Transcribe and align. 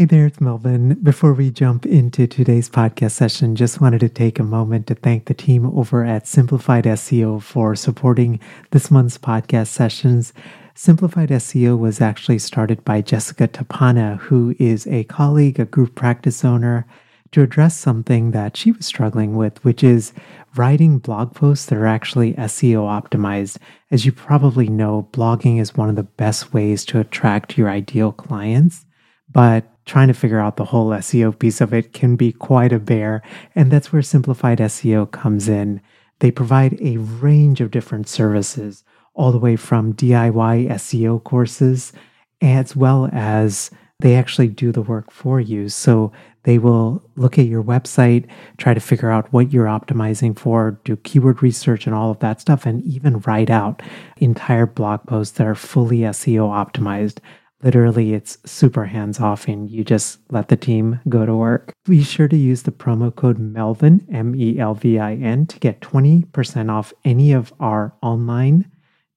Hey 0.00 0.06
there, 0.06 0.24
it's 0.24 0.40
Melvin. 0.40 0.94
Before 1.02 1.34
we 1.34 1.50
jump 1.50 1.84
into 1.84 2.26
today's 2.26 2.70
podcast 2.70 3.10
session, 3.10 3.54
just 3.54 3.82
wanted 3.82 4.00
to 4.00 4.08
take 4.08 4.38
a 4.38 4.42
moment 4.42 4.86
to 4.86 4.94
thank 4.94 5.26
the 5.26 5.34
team 5.34 5.66
over 5.66 6.06
at 6.06 6.26
Simplified 6.26 6.84
SEO 6.84 7.42
for 7.42 7.76
supporting 7.76 8.40
this 8.70 8.90
month's 8.90 9.18
podcast 9.18 9.66
sessions. 9.66 10.32
Simplified 10.74 11.28
SEO 11.28 11.78
was 11.78 12.00
actually 12.00 12.38
started 12.38 12.82
by 12.82 13.02
Jessica 13.02 13.46
Tappana, 13.46 14.16
who 14.20 14.56
is 14.58 14.86
a 14.86 15.04
colleague, 15.04 15.60
a 15.60 15.66
group 15.66 15.96
practice 15.96 16.46
owner, 16.46 16.86
to 17.32 17.42
address 17.42 17.76
something 17.76 18.30
that 18.30 18.56
she 18.56 18.72
was 18.72 18.86
struggling 18.86 19.36
with, 19.36 19.62
which 19.66 19.84
is 19.84 20.14
writing 20.56 20.98
blog 20.98 21.34
posts 21.34 21.66
that 21.66 21.76
are 21.76 21.86
actually 21.86 22.32
SEO 22.32 22.88
optimized. 22.88 23.58
As 23.90 24.06
you 24.06 24.12
probably 24.12 24.70
know, 24.70 25.10
blogging 25.12 25.60
is 25.60 25.76
one 25.76 25.90
of 25.90 25.96
the 25.96 26.04
best 26.04 26.54
ways 26.54 26.86
to 26.86 27.00
attract 27.00 27.58
your 27.58 27.68
ideal 27.68 28.12
clients. 28.12 28.86
But 29.32 29.66
trying 29.90 30.06
to 30.06 30.14
figure 30.14 30.38
out 30.38 30.56
the 30.56 30.66
whole 30.66 30.90
SEO 30.90 31.36
piece 31.36 31.60
of 31.60 31.74
it 31.74 31.92
can 31.92 32.14
be 32.14 32.30
quite 32.30 32.72
a 32.72 32.78
bear. 32.78 33.20
And 33.56 33.72
that's 33.72 33.92
where 33.92 34.02
Simplified 34.02 34.58
SEO 34.58 35.10
comes 35.10 35.48
in. 35.48 35.80
They 36.20 36.30
provide 36.30 36.80
a 36.80 36.98
range 36.98 37.60
of 37.60 37.72
different 37.72 38.08
services, 38.08 38.84
all 39.14 39.32
the 39.32 39.38
way 39.38 39.56
from 39.56 39.94
DIY 39.94 40.68
SEO 40.68 41.24
courses, 41.24 41.92
as 42.40 42.76
well 42.76 43.10
as 43.12 43.72
they 43.98 44.14
actually 44.14 44.46
do 44.46 44.70
the 44.70 44.80
work 44.80 45.10
for 45.10 45.40
you. 45.40 45.68
So 45.68 46.12
they 46.44 46.58
will 46.58 47.02
look 47.16 47.36
at 47.36 47.46
your 47.46 47.64
website, 47.64 48.28
try 48.58 48.74
to 48.74 48.80
figure 48.80 49.10
out 49.10 49.32
what 49.32 49.52
you're 49.52 49.66
optimizing 49.66 50.38
for, 50.38 50.78
do 50.84 50.98
keyword 50.98 51.42
research 51.42 51.86
and 51.86 51.96
all 51.96 52.12
of 52.12 52.20
that 52.20 52.40
stuff, 52.40 52.64
and 52.64 52.80
even 52.84 53.18
write 53.20 53.50
out 53.50 53.82
entire 54.18 54.66
blog 54.66 55.04
posts 55.08 55.36
that 55.38 55.48
are 55.48 55.56
fully 55.56 55.98
SEO 55.98 56.48
optimized. 56.48 57.18
Literally, 57.62 58.14
it's 58.14 58.38
super 58.46 58.86
hands 58.86 59.20
off, 59.20 59.46
and 59.46 59.68
you 59.70 59.84
just 59.84 60.18
let 60.30 60.48
the 60.48 60.56
team 60.56 61.00
go 61.08 61.26
to 61.26 61.34
work. 61.36 61.72
Be 61.84 62.02
sure 62.02 62.26
to 62.26 62.36
use 62.36 62.62
the 62.62 62.72
promo 62.72 63.14
code 63.14 63.38
MELVIN, 63.38 64.06
M 64.10 64.34
E 64.34 64.58
L 64.58 64.74
V 64.74 64.98
I 64.98 65.14
N, 65.14 65.46
to 65.46 65.58
get 65.58 65.80
20% 65.80 66.70
off 66.70 66.94
any 67.04 67.32
of 67.32 67.52
our 67.60 67.92
online 68.00 68.70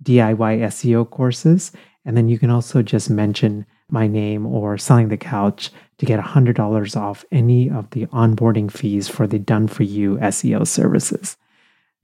DIY 0.03 0.59
SEO 0.59 1.09
courses. 1.09 1.71
And 2.03 2.17
then 2.17 2.27
you 2.27 2.37
can 2.37 2.49
also 2.49 2.81
just 2.81 3.09
mention 3.09 3.65
my 3.89 4.07
name 4.07 4.45
or 4.45 4.77
selling 4.77 5.07
the 5.07 5.17
couch 5.17 5.71
to 5.99 6.05
get 6.05 6.19
$100 6.19 6.97
off 6.99 7.23
any 7.31 7.69
of 7.69 7.89
the 7.91 8.07
onboarding 8.07 8.69
fees 8.69 9.07
for 9.07 9.25
the 9.25 9.39
done 9.39 9.67
for 9.67 9.83
you 9.83 10.17
SEO 10.17 10.67
services. 10.67 11.37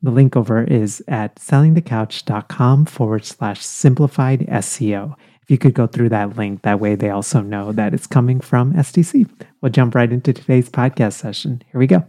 The 0.01 0.11
link 0.11 0.37
over 0.37 0.63
is 0.63 1.03
at 1.09 1.35
sellingthecouch.com 1.35 2.85
forward 2.85 3.25
slash 3.25 3.65
simplified 3.65 4.47
SEO 4.47 5.15
you 5.49 5.57
could 5.57 5.73
go 5.73 5.87
through 5.87 6.09
that 6.09 6.37
link, 6.37 6.61
that 6.61 6.79
way 6.79 6.93
they 6.93 7.09
also 7.09 7.41
know 7.41 7.71
that 7.71 7.93
it's 7.93 8.05
coming 8.05 8.39
from 8.39 8.71
SDC. 8.73 9.27
We'll 9.61 9.71
jump 9.71 9.95
right 9.95 10.11
into 10.11 10.31
today's 10.31 10.69
podcast 10.69 11.13
session. 11.13 11.63
Here 11.71 11.79
we 11.79 11.87
go. 11.87 12.05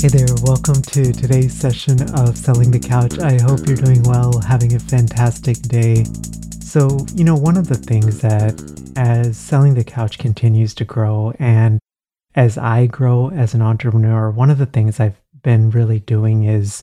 Hey 0.00 0.08
there, 0.08 0.26
welcome 0.42 0.82
to 0.82 1.12
today's 1.12 1.54
session 1.54 2.02
of 2.18 2.36
Selling 2.36 2.72
the 2.72 2.80
Couch. 2.80 3.20
I 3.20 3.40
hope 3.40 3.68
you're 3.68 3.76
doing 3.76 4.02
well, 4.02 4.40
having 4.40 4.74
a 4.74 4.80
fantastic 4.80 5.58
day. 5.62 6.04
So, 6.60 7.06
you 7.14 7.22
know, 7.22 7.36
one 7.36 7.56
of 7.56 7.68
the 7.68 7.76
things 7.76 8.20
that 8.22 8.60
as 8.96 9.36
Selling 9.36 9.74
the 9.74 9.84
Couch 9.84 10.18
continues 10.18 10.74
to 10.74 10.84
grow 10.84 11.32
and 11.38 11.78
as 12.34 12.58
I 12.58 12.86
grow 12.86 13.30
as 13.30 13.54
an 13.54 13.62
entrepreneur, 13.62 14.30
one 14.30 14.50
of 14.50 14.58
the 14.58 14.66
things 14.66 14.98
I've 14.98 15.20
been 15.42 15.70
really 15.70 16.00
doing 16.00 16.42
is 16.44 16.82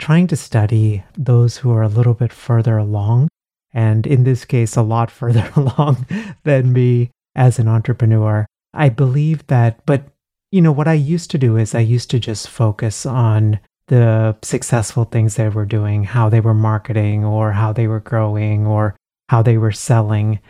trying 0.00 0.26
to 0.26 0.36
study 0.36 1.04
those 1.16 1.58
who 1.58 1.70
are 1.70 1.82
a 1.82 1.88
little 1.88 2.14
bit 2.14 2.32
further 2.32 2.78
along, 2.78 3.28
and 3.72 4.06
in 4.06 4.24
this 4.24 4.44
case, 4.44 4.76
a 4.76 4.82
lot 4.82 5.10
further 5.20 5.48
along 5.54 6.06
than 6.42 6.72
me 6.72 7.10
as 7.36 7.58
an 7.58 7.68
entrepreneur. 7.68 8.46
I 8.74 8.88
believe 8.88 9.46
that, 9.46 9.84
but 9.86 10.08
you 10.50 10.60
know, 10.60 10.72
what 10.72 10.88
I 10.88 10.94
used 10.94 11.30
to 11.30 11.38
do 11.38 11.56
is 11.56 11.74
I 11.74 11.80
used 11.80 12.10
to 12.10 12.18
just 12.18 12.48
focus 12.48 13.06
on 13.06 13.60
the 13.86 14.36
successful 14.42 15.04
things 15.04 15.34
they 15.36 15.48
were 15.48 15.64
doing, 15.64 16.04
how 16.04 16.28
they 16.28 16.40
were 16.40 16.54
marketing 16.54 17.24
or 17.24 17.52
how 17.52 17.72
they 17.72 17.86
were 17.86 18.00
growing 18.00 18.66
or 18.66 18.96
how 19.28 19.42
they 19.42 19.58
were 19.58 19.72
selling. 19.72 20.40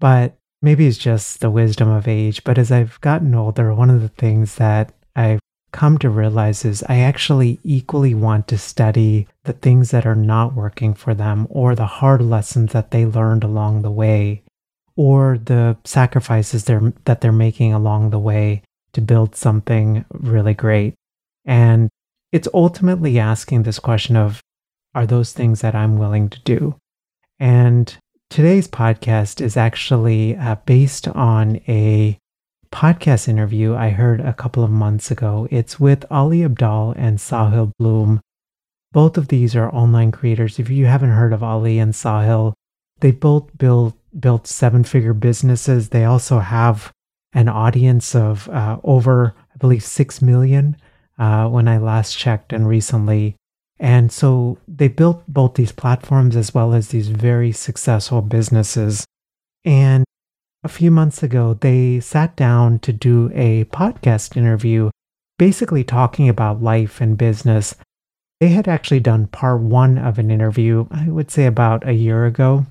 But 0.00 0.36
maybe 0.62 0.86
it's 0.86 0.98
just 0.98 1.40
the 1.40 1.50
wisdom 1.50 1.88
of 1.88 2.08
age. 2.08 2.42
But 2.44 2.58
as 2.58 2.72
I've 2.72 3.00
gotten 3.00 3.34
older, 3.34 3.74
one 3.74 3.90
of 3.90 4.00
the 4.00 4.08
things 4.08 4.56
that 4.56 4.92
I've 5.14 5.40
come 5.74 5.98
to 5.98 6.08
realize 6.08 6.64
is 6.64 6.84
I 6.88 7.00
actually 7.00 7.58
equally 7.64 8.14
want 8.14 8.46
to 8.48 8.56
study 8.56 9.26
the 9.42 9.52
things 9.52 9.90
that 9.90 10.06
are 10.06 10.14
not 10.14 10.54
working 10.54 10.94
for 10.94 11.14
them 11.14 11.48
or 11.50 11.74
the 11.74 11.84
hard 11.98 12.22
lessons 12.22 12.72
that 12.72 12.92
they 12.92 13.04
learned 13.04 13.42
along 13.42 13.82
the 13.82 13.90
way 13.90 14.44
or 14.96 15.36
the 15.36 15.76
sacrifices 15.84 16.64
they're, 16.64 16.92
that 17.06 17.20
they're 17.20 17.32
making 17.32 17.72
along 17.72 18.10
the 18.10 18.20
way 18.20 18.62
to 18.92 19.00
build 19.00 19.34
something 19.34 20.04
really 20.12 20.54
great. 20.54 20.94
And 21.44 21.90
it's 22.30 22.48
ultimately 22.54 23.18
asking 23.18 23.64
this 23.64 23.80
question 23.80 24.16
of 24.16 24.40
are 24.94 25.06
those 25.06 25.32
things 25.32 25.60
that 25.62 25.74
I'm 25.74 25.98
willing 25.98 26.28
to 26.28 26.40
do? 26.42 26.76
And 27.40 27.92
today's 28.30 28.68
podcast 28.68 29.40
is 29.40 29.56
actually 29.56 30.36
uh, 30.36 30.54
based 30.66 31.08
on 31.08 31.56
a 31.66 32.16
podcast 32.74 33.28
interview 33.28 33.72
I 33.76 33.90
heard 33.90 34.20
a 34.20 34.34
couple 34.34 34.64
of 34.64 34.70
months 34.70 35.12
ago. 35.12 35.46
It's 35.48 35.78
with 35.78 36.04
Ali 36.10 36.40
Abdaal 36.40 36.92
and 36.96 37.18
Sahil 37.18 37.70
Bloom. 37.78 38.20
Both 38.92 39.16
of 39.16 39.28
these 39.28 39.54
are 39.54 39.72
online 39.72 40.10
creators. 40.10 40.58
If 40.58 40.68
you 40.70 40.86
haven't 40.86 41.10
heard 41.10 41.32
of 41.32 41.42
Ali 41.42 41.78
and 41.78 41.92
Sahil, 41.92 42.52
they 42.98 43.12
both 43.12 43.56
built 43.56 43.94
built 44.18 44.48
seven 44.48 44.82
figure 44.82 45.14
businesses. 45.14 45.90
They 45.90 46.04
also 46.04 46.40
have 46.40 46.92
an 47.32 47.48
audience 47.48 48.14
of 48.14 48.48
uh, 48.48 48.78
over, 48.82 49.34
I 49.54 49.56
believe, 49.58 49.84
six 49.84 50.20
million 50.20 50.76
uh, 51.16 51.48
when 51.48 51.68
I 51.68 51.78
last 51.78 52.18
checked 52.18 52.52
and 52.52 52.66
recently. 52.66 53.36
And 53.78 54.10
so 54.10 54.58
they 54.66 54.88
built 54.88 55.22
both 55.28 55.54
these 55.54 55.72
platforms 55.72 56.34
as 56.34 56.52
well 56.52 56.74
as 56.74 56.88
these 56.88 57.08
very 57.08 57.52
successful 57.52 58.20
businesses. 58.20 59.04
And 59.64 60.04
a 60.64 60.68
few 60.68 60.90
months 60.90 61.22
ago, 61.22 61.54
they 61.60 62.00
sat 62.00 62.34
down 62.34 62.78
to 62.80 62.92
do 62.92 63.30
a 63.34 63.64
podcast 63.66 64.36
interview, 64.36 64.90
basically 65.38 65.84
talking 65.84 66.28
about 66.28 66.62
life 66.62 67.00
and 67.00 67.18
business. 67.18 67.76
They 68.40 68.48
had 68.48 68.66
actually 68.66 69.00
done 69.00 69.26
part 69.26 69.60
one 69.60 69.98
of 69.98 70.18
an 70.18 70.30
interview, 70.30 70.86
I 70.90 71.08
would 71.08 71.30
say 71.30 71.44
about 71.44 71.86
a 71.86 71.92
year 71.92 72.24
ago. 72.24 72.66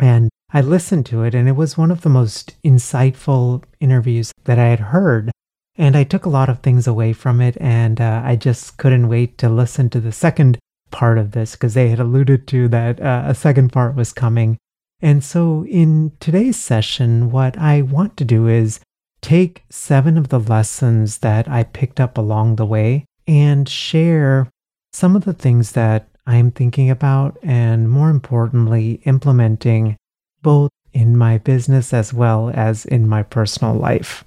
And 0.00 0.30
I 0.50 0.62
listened 0.62 1.04
to 1.06 1.22
it, 1.22 1.34
and 1.34 1.46
it 1.46 1.56
was 1.56 1.76
one 1.76 1.90
of 1.90 2.00
the 2.00 2.08
most 2.08 2.56
insightful 2.62 3.62
interviews 3.78 4.32
that 4.44 4.58
I 4.58 4.68
had 4.68 4.80
heard. 4.80 5.30
And 5.76 5.96
I 5.96 6.04
took 6.04 6.24
a 6.24 6.30
lot 6.30 6.48
of 6.48 6.60
things 6.60 6.86
away 6.86 7.12
from 7.12 7.40
it, 7.40 7.56
and 7.60 8.00
uh, 8.00 8.22
I 8.24 8.36
just 8.36 8.78
couldn't 8.78 9.08
wait 9.08 9.36
to 9.38 9.48
listen 9.50 9.90
to 9.90 10.00
the 10.00 10.12
second 10.12 10.58
part 10.90 11.18
of 11.18 11.32
this 11.32 11.52
because 11.52 11.74
they 11.74 11.90
had 11.90 12.00
alluded 12.00 12.48
to 12.48 12.68
that 12.68 13.00
uh, 13.00 13.24
a 13.26 13.34
second 13.34 13.70
part 13.70 13.94
was 13.94 14.12
coming. 14.14 14.56
And 15.00 15.22
so, 15.22 15.64
in 15.66 16.12
today's 16.18 16.56
session, 16.56 17.30
what 17.30 17.56
I 17.56 17.82
want 17.82 18.16
to 18.16 18.24
do 18.24 18.48
is 18.48 18.80
take 19.20 19.64
seven 19.70 20.18
of 20.18 20.28
the 20.28 20.40
lessons 20.40 21.18
that 21.18 21.48
I 21.48 21.62
picked 21.62 22.00
up 22.00 22.18
along 22.18 22.56
the 22.56 22.66
way 22.66 23.04
and 23.26 23.68
share 23.68 24.48
some 24.92 25.14
of 25.14 25.24
the 25.24 25.34
things 25.34 25.72
that 25.72 26.08
I'm 26.26 26.50
thinking 26.50 26.90
about, 26.90 27.38
and 27.42 27.90
more 27.90 28.10
importantly, 28.10 29.00
implementing 29.04 29.96
both 30.42 30.70
in 30.92 31.16
my 31.16 31.38
business 31.38 31.92
as 31.92 32.12
well 32.12 32.50
as 32.52 32.84
in 32.84 33.08
my 33.08 33.22
personal 33.22 33.74
life. 33.74 34.24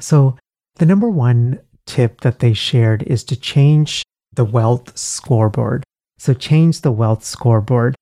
So, 0.00 0.38
the 0.76 0.86
number 0.86 1.10
one 1.10 1.60
tip 1.86 2.22
that 2.22 2.38
they 2.38 2.54
shared 2.54 3.02
is 3.02 3.22
to 3.24 3.36
change 3.36 4.02
the 4.32 4.44
wealth 4.44 4.96
scoreboard. 4.96 5.84
So, 6.18 6.32
change 6.32 6.80
the 6.80 6.92
wealth 6.92 7.22
scoreboard. 7.22 7.94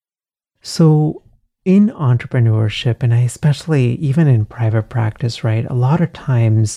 So, 0.63 1.23
in 1.65 1.91
entrepreneurship, 1.91 3.03
and 3.03 3.15
I 3.15 3.21
especially 3.21 3.95
even 3.97 4.27
in 4.27 4.45
private 4.47 4.89
practice, 4.89 5.45
right? 5.45 5.65
A 5.67 5.75
lot 5.75 6.01
of 6.01 6.13
times 6.13 6.77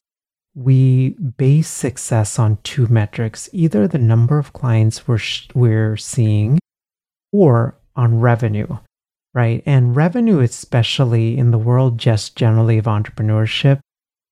we 0.54 1.10
base 1.10 1.68
success 1.68 2.40
on 2.40 2.58
two 2.64 2.88
metrics 2.88 3.50
either 3.52 3.88
the 3.88 3.98
number 3.98 4.38
of 4.38 4.54
clients 4.54 5.08
we're, 5.08 5.18
sh- 5.18 5.48
we're 5.54 5.98
seeing 5.98 6.60
or 7.34 7.76
on 7.96 8.20
revenue, 8.20 8.78
right? 9.34 9.62
And 9.66 9.96
revenue, 9.96 10.40
especially 10.40 11.38
in 11.38 11.52
the 11.52 11.58
world 11.58 11.98
just 11.98 12.36
generally 12.36 12.78
of 12.78 12.86
entrepreneurship, 12.86 13.80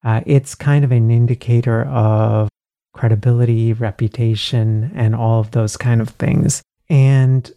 uh, 0.03 0.21
it's 0.25 0.55
kind 0.55 0.85
of 0.85 0.91
an 0.91 1.11
indicator 1.11 1.83
of 1.85 2.49
credibility, 2.93 3.73
reputation, 3.73 4.91
and 4.95 5.15
all 5.15 5.39
of 5.39 5.51
those 5.51 5.77
kind 5.77 5.99
of 5.99 6.09
things. 6.09 6.61
And 6.89 7.51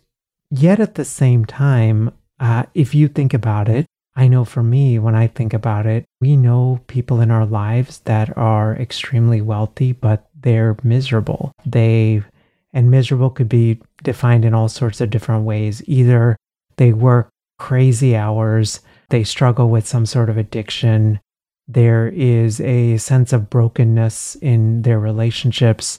yet 0.50 0.80
at 0.80 0.94
the 0.94 1.04
same 1.04 1.44
time, 1.44 2.12
uh, 2.40 2.64
if 2.74 2.94
you 2.94 3.08
think 3.08 3.34
about 3.34 3.68
it, 3.68 3.86
I 4.14 4.28
know 4.28 4.44
for 4.44 4.62
me, 4.62 4.98
when 4.98 5.14
I 5.14 5.26
think 5.26 5.52
about 5.52 5.86
it, 5.86 6.04
we 6.20 6.36
know 6.36 6.80
people 6.86 7.20
in 7.20 7.30
our 7.30 7.44
lives 7.44 8.00
that 8.00 8.36
are 8.36 8.74
extremely 8.76 9.42
wealthy, 9.42 9.92
but 9.92 10.28
they're 10.38 10.76
miserable. 10.82 11.52
They, 11.66 12.22
and 12.72 12.90
miserable 12.90 13.30
could 13.30 13.48
be 13.48 13.80
defined 14.02 14.44
in 14.44 14.54
all 14.54 14.68
sorts 14.68 15.00
of 15.00 15.10
different 15.10 15.44
ways. 15.44 15.82
Either 15.86 16.36
they 16.76 16.92
work 16.92 17.28
crazy 17.58 18.16
hours 18.16 18.80
they 19.08 19.24
struggle 19.24 19.68
with 19.70 19.86
some 19.86 20.06
sort 20.06 20.30
of 20.30 20.36
addiction. 20.36 21.20
There 21.68 22.08
is 22.08 22.60
a 22.60 22.96
sense 22.96 23.32
of 23.32 23.50
brokenness 23.50 24.36
in 24.36 24.82
their 24.82 24.98
relationships. 24.98 25.98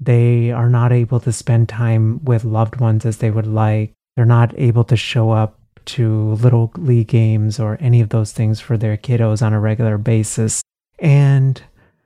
They 0.00 0.50
are 0.50 0.68
not 0.68 0.92
able 0.92 1.20
to 1.20 1.32
spend 1.32 1.68
time 1.68 2.24
with 2.24 2.44
loved 2.44 2.80
ones 2.80 3.04
as 3.06 3.18
they 3.18 3.30
would 3.30 3.46
like. 3.46 3.92
They're 4.14 4.24
not 4.24 4.54
able 4.58 4.84
to 4.84 4.96
show 4.96 5.30
up 5.30 5.55
to 5.86 6.32
little 6.34 6.72
league 6.76 7.08
games 7.08 7.58
or 7.58 7.78
any 7.80 8.00
of 8.00 8.10
those 8.10 8.32
things 8.32 8.60
for 8.60 8.76
their 8.76 8.96
kiddos 8.96 9.44
on 9.44 9.52
a 9.52 9.60
regular 9.60 9.98
basis. 9.98 10.62
And 10.98 11.62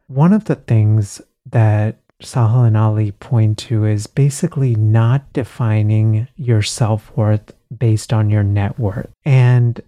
one 0.06 0.32
of 0.32 0.44
the 0.44 0.56
things 0.56 1.20
that 1.46 1.96
Sahil 2.22 2.66
and 2.66 2.76
Ali 2.76 3.12
point 3.12 3.58
to 3.58 3.84
is 3.84 4.06
basically 4.06 4.74
not 4.74 5.32
defining 5.32 6.28
your 6.36 6.62
self 6.62 7.16
worth 7.16 7.52
based 7.76 8.12
on 8.12 8.30
your 8.30 8.42
net 8.42 8.78
worth. 8.78 9.10
And 9.24 9.80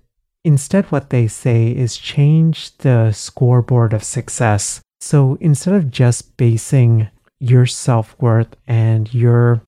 instead, 0.44 0.86
what 0.86 1.10
they 1.10 1.28
say 1.28 1.70
is 1.70 1.96
change 1.96 2.76
the 2.78 3.12
scoreboard 3.12 3.92
of 3.92 4.04
success. 4.04 4.80
So 5.00 5.36
instead 5.40 5.74
of 5.74 5.90
just 5.90 6.36
basing 6.36 7.08
your 7.40 7.66
self 7.66 8.16
worth 8.20 8.56
and 8.66 9.12
your 9.12 9.62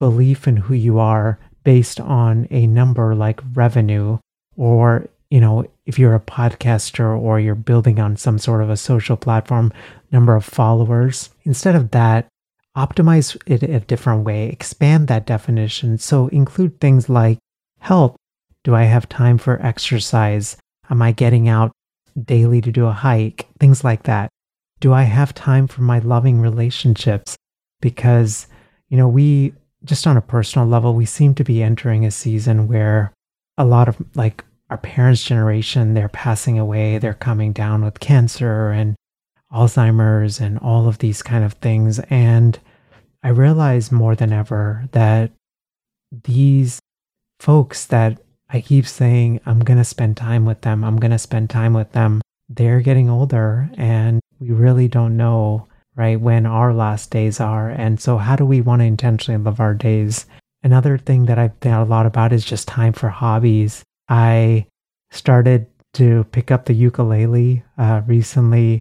belief 0.00 0.46
in 0.46 0.56
who 0.56 0.74
you 0.74 0.98
are 0.98 1.38
based 1.64 2.00
on 2.00 2.46
a 2.50 2.66
number 2.66 3.14
like 3.14 3.40
revenue 3.54 4.18
or 4.56 5.08
you 5.30 5.40
know 5.40 5.64
if 5.86 5.98
you're 5.98 6.14
a 6.14 6.20
podcaster 6.20 7.18
or 7.18 7.40
you're 7.40 7.54
building 7.54 7.98
on 7.98 8.16
some 8.16 8.38
sort 8.38 8.62
of 8.62 8.70
a 8.70 8.76
social 8.76 9.16
platform 9.16 9.72
number 10.12 10.34
of 10.34 10.44
followers. 10.44 11.30
Instead 11.44 11.74
of 11.74 11.90
that 11.90 12.28
optimize 12.76 13.36
it 13.46 13.62
a 13.62 13.80
different 13.80 14.24
way 14.24 14.48
expand 14.48 15.08
that 15.08 15.26
definition. 15.26 15.98
So 15.98 16.28
include 16.28 16.80
things 16.80 17.08
like 17.08 17.38
health. 17.80 18.16
Do 18.64 18.74
i 18.74 18.84
have 18.84 19.08
time 19.08 19.38
for 19.38 19.64
exercise? 19.64 20.56
Am 20.90 21.02
i 21.02 21.12
getting 21.12 21.48
out 21.48 21.72
daily 22.22 22.60
to 22.60 22.72
do 22.72 22.86
a 22.86 22.92
hike? 22.92 23.46
Things 23.58 23.84
like 23.84 24.04
that. 24.04 24.30
Do 24.80 24.92
i 24.92 25.02
have 25.02 25.34
time 25.34 25.66
for 25.66 25.82
my 25.82 25.98
loving 25.98 26.40
relationships? 26.40 27.36
Because 27.80 28.46
you 28.88 28.96
know 28.96 29.08
we 29.08 29.52
just 29.84 30.06
on 30.06 30.16
a 30.16 30.22
personal 30.22 30.66
level, 30.66 30.94
we 30.94 31.06
seem 31.06 31.34
to 31.34 31.44
be 31.44 31.62
entering 31.62 32.04
a 32.04 32.10
season 32.10 32.68
where 32.68 33.12
a 33.56 33.64
lot 33.64 33.88
of 33.88 33.96
like 34.14 34.44
our 34.70 34.78
parents' 34.78 35.24
generation, 35.24 35.94
they're 35.94 36.08
passing 36.08 36.58
away, 36.58 36.98
they're 36.98 37.14
coming 37.14 37.52
down 37.52 37.84
with 37.84 38.00
cancer 38.00 38.70
and 38.70 38.96
Alzheimer's 39.52 40.40
and 40.40 40.58
all 40.58 40.88
of 40.88 40.98
these 40.98 41.22
kind 41.22 41.44
of 41.44 41.54
things. 41.54 41.98
And 42.10 42.58
I 43.22 43.30
realize 43.30 43.90
more 43.90 44.14
than 44.14 44.32
ever 44.32 44.84
that 44.92 45.32
these 46.24 46.80
folks 47.40 47.86
that 47.86 48.20
I 48.50 48.60
keep 48.60 48.86
saying, 48.86 49.40
I'm 49.46 49.60
going 49.60 49.78
to 49.78 49.84
spend 49.84 50.16
time 50.16 50.44
with 50.44 50.62
them, 50.62 50.84
I'm 50.84 50.96
going 50.96 51.10
to 51.10 51.18
spend 51.18 51.50
time 51.50 51.72
with 51.72 51.92
them, 51.92 52.20
they're 52.48 52.80
getting 52.80 53.10
older 53.10 53.68
and 53.76 54.20
we 54.38 54.50
really 54.50 54.88
don't 54.88 55.16
know 55.16 55.68
right? 55.98 56.18
When 56.18 56.46
our 56.46 56.72
last 56.72 57.10
days 57.10 57.40
are. 57.40 57.68
And 57.68 58.00
so, 58.00 58.16
how 58.16 58.36
do 58.36 58.46
we 58.46 58.60
want 58.60 58.80
to 58.80 58.86
intentionally 58.86 59.42
live 59.42 59.60
our 59.60 59.74
days? 59.74 60.26
Another 60.62 60.96
thing 60.96 61.26
that 61.26 61.38
I've 61.38 61.56
thought 61.58 61.82
a 61.82 61.90
lot 61.90 62.06
about 62.06 62.32
is 62.32 62.44
just 62.44 62.68
time 62.68 62.92
for 62.92 63.08
hobbies. 63.08 63.82
I 64.08 64.66
started 65.10 65.66
to 65.94 66.24
pick 66.30 66.50
up 66.50 66.64
the 66.64 66.74
ukulele 66.74 67.64
uh, 67.76 68.02
recently. 68.06 68.78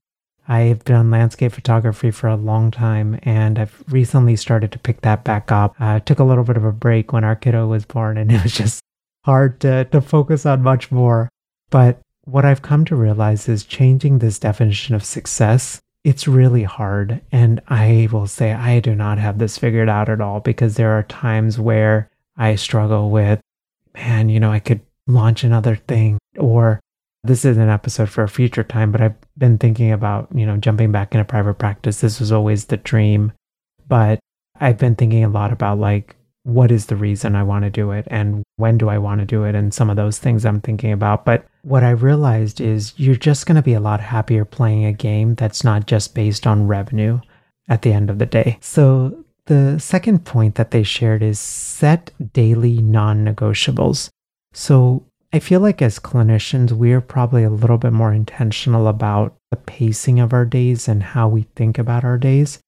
I've 0.47 0.85
done 0.85 1.11
landscape 1.11 1.51
photography 1.51 2.11
for 2.11 2.27
a 2.27 2.35
long 2.35 2.71
time, 2.71 3.19
and 3.23 3.59
I've 3.59 3.83
recently 3.89 4.35
started 4.35 4.71
to 4.71 4.79
pick 4.79 5.01
that 5.01 5.23
back 5.23 5.51
up. 5.51 5.75
I 5.79 5.97
uh, 5.97 5.99
took 5.99 6.19
a 6.19 6.23
little 6.23 6.43
bit 6.43 6.55
of 6.55 6.63
a 6.63 6.71
break 6.71 7.11
when 7.11 7.23
our 7.23 7.35
kiddo 7.35 7.67
was 7.67 7.83
born, 7.85 8.17
and 8.17 8.31
it 8.31 8.43
was 8.43 8.53
just 8.53 8.79
hard 9.25 9.59
to, 9.61 9.85
to 9.85 10.01
focus 10.01 10.45
on 10.45 10.61
much 10.61 10.91
more. 10.91 11.29
But 11.69 11.99
what 12.23 12.45
I've 12.45 12.61
come 12.61 12.85
to 12.85 12.95
realize 12.95 13.49
is 13.49 13.65
changing 13.65 14.19
this 14.19 14.39
definition 14.39 14.95
of 14.95 15.03
success 15.03 15.81
it's 16.03 16.27
really 16.27 16.63
hard. 16.63 17.21
And 17.31 17.61
I 17.67 18.07
will 18.11 18.27
say, 18.27 18.53
I 18.53 18.79
do 18.79 18.95
not 18.95 19.17
have 19.17 19.39
this 19.39 19.57
figured 19.57 19.89
out 19.89 20.09
at 20.09 20.21
all 20.21 20.39
because 20.39 20.75
there 20.75 20.97
are 20.97 21.03
times 21.03 21.59
where 21.59 22.09
I 22.37 22.55
struggle 22.55 23.09
with, 23.09 23.39
man, 23.93 24.29
you 24.29 24.39
know, 24.39 24.51
I 24.51 24.59
could 24.59 24.81
launch 25.07 25.43
another 25.43 25.75
thing 25.75 26.17
or 26.37 26.79
this 27.23 27.45
is 27.45 27.57
an 27.57 27.69
episode 27.69 28.09
for 28.09 28.23
a 28.23 28.29
future 28.29 28.63
time, 28.63 28.91
but 28.91 29.01
I've 29.01 29.15
been 29.37 29.57
thinking 29.57 29.91
about, 29.91 30.29
you 30.33 30.45
know, 30.45 30.57
jumping 30.57 30.91
back 30.91 31.13
into 31.13 31.25
private 31.25 31.55
practice. 31.55 31.99
This 31.99 32.19
was 32.19 32.31
always 32.31 32.65
the 32.65 32.77
dream. 32.77 33.33
But 33.87 34.19
I've 34.59 34.77
been 34.77 34.95
thinking 34.95 35.23
a 35.23 35.29
lot 35.29 35.51
about 35.51 35.79
like, 35.79 36.15
what 36.47 36.71
is 36.71 36.85
the 36.85 36.95
reason 36.95 37.35
I 37.35 37.43
want 37.43 37.65
to 37.65 37.69
do 37.69 37.91
it 37.91 38.07
and 38.09 38.41
when 38.55 38.77
do 38.77 38.87
I 38.87 38.99
want 38.99 39.19
to 39.19 39.25
do 39.25 39.43
it 39.43 39.53
and 39.53 39.73
some 39.73 39.89
of 39.89 39.97
those 39.97 40.17
things 40.17 40.45
I'm 40.45 40.61
thinking 40.61 40.93
about. 40.93 41.25
But 41.25 41.45
what 41.63 41.83
I 41.83 41.89
realized 41.89 42.61
is 42.61 42.93
you're 42.95 43.15
just 43.15 43.45
going 43.45 43.57
to 43.57 43.61
be 43.61 43.73
a 43.73 43.81
lot 43.81 43.99
happier 43.99 44.45
playing 44.45 44.85
a 44.85 44.93
game 44.93 45.35
that's 45.35 45.65
not 45.65 45.87
just 45.87 46.15
based 46.15 46.47
on 46.47 46.65
revenue 46.65 47.19
at 47.67 47.81
the 47.81 47.91
end 47.91 48.09
of 48.09 48.17
the 48.17 48.25
day. 48.25 48.59
So 48.61 49.25
the 49.47 49.77
second 49.77 50.23
point 50.23 50.55
that 50.55 50.71
they 50.71 50.83
shared 50.83 51.21
is 51.21 51.37
set 51.37 52.11
daily 52.31 52.81
non 52.81 53.25
negotiables. 53.25 54.09
So 54.53 55.05
I 55.33 55.39
feel 55.39 55.59
like 55.59 55.81
as 55.81 55.99
clinicians, 55.99 56.71
we're 56.71 57.01
probably 57.01 57.43
a 57.43 57.49
little 57.49 57.77
bit 57.77 57.91
more 57.91 58.13
intentional 58.13 58.87
about 58.87 59.35
the 59.51 59.57
pacing 59.57 60.21
of 60.21 60.31
our 60.31 60.45
days 60.45 60.87
and 60.87 61.03
how 61.03 61.27
we 61.27 61.41
think 61.57 61.77
about 61.77 62.05
our 62.05 62.17
days. 62.17 62.59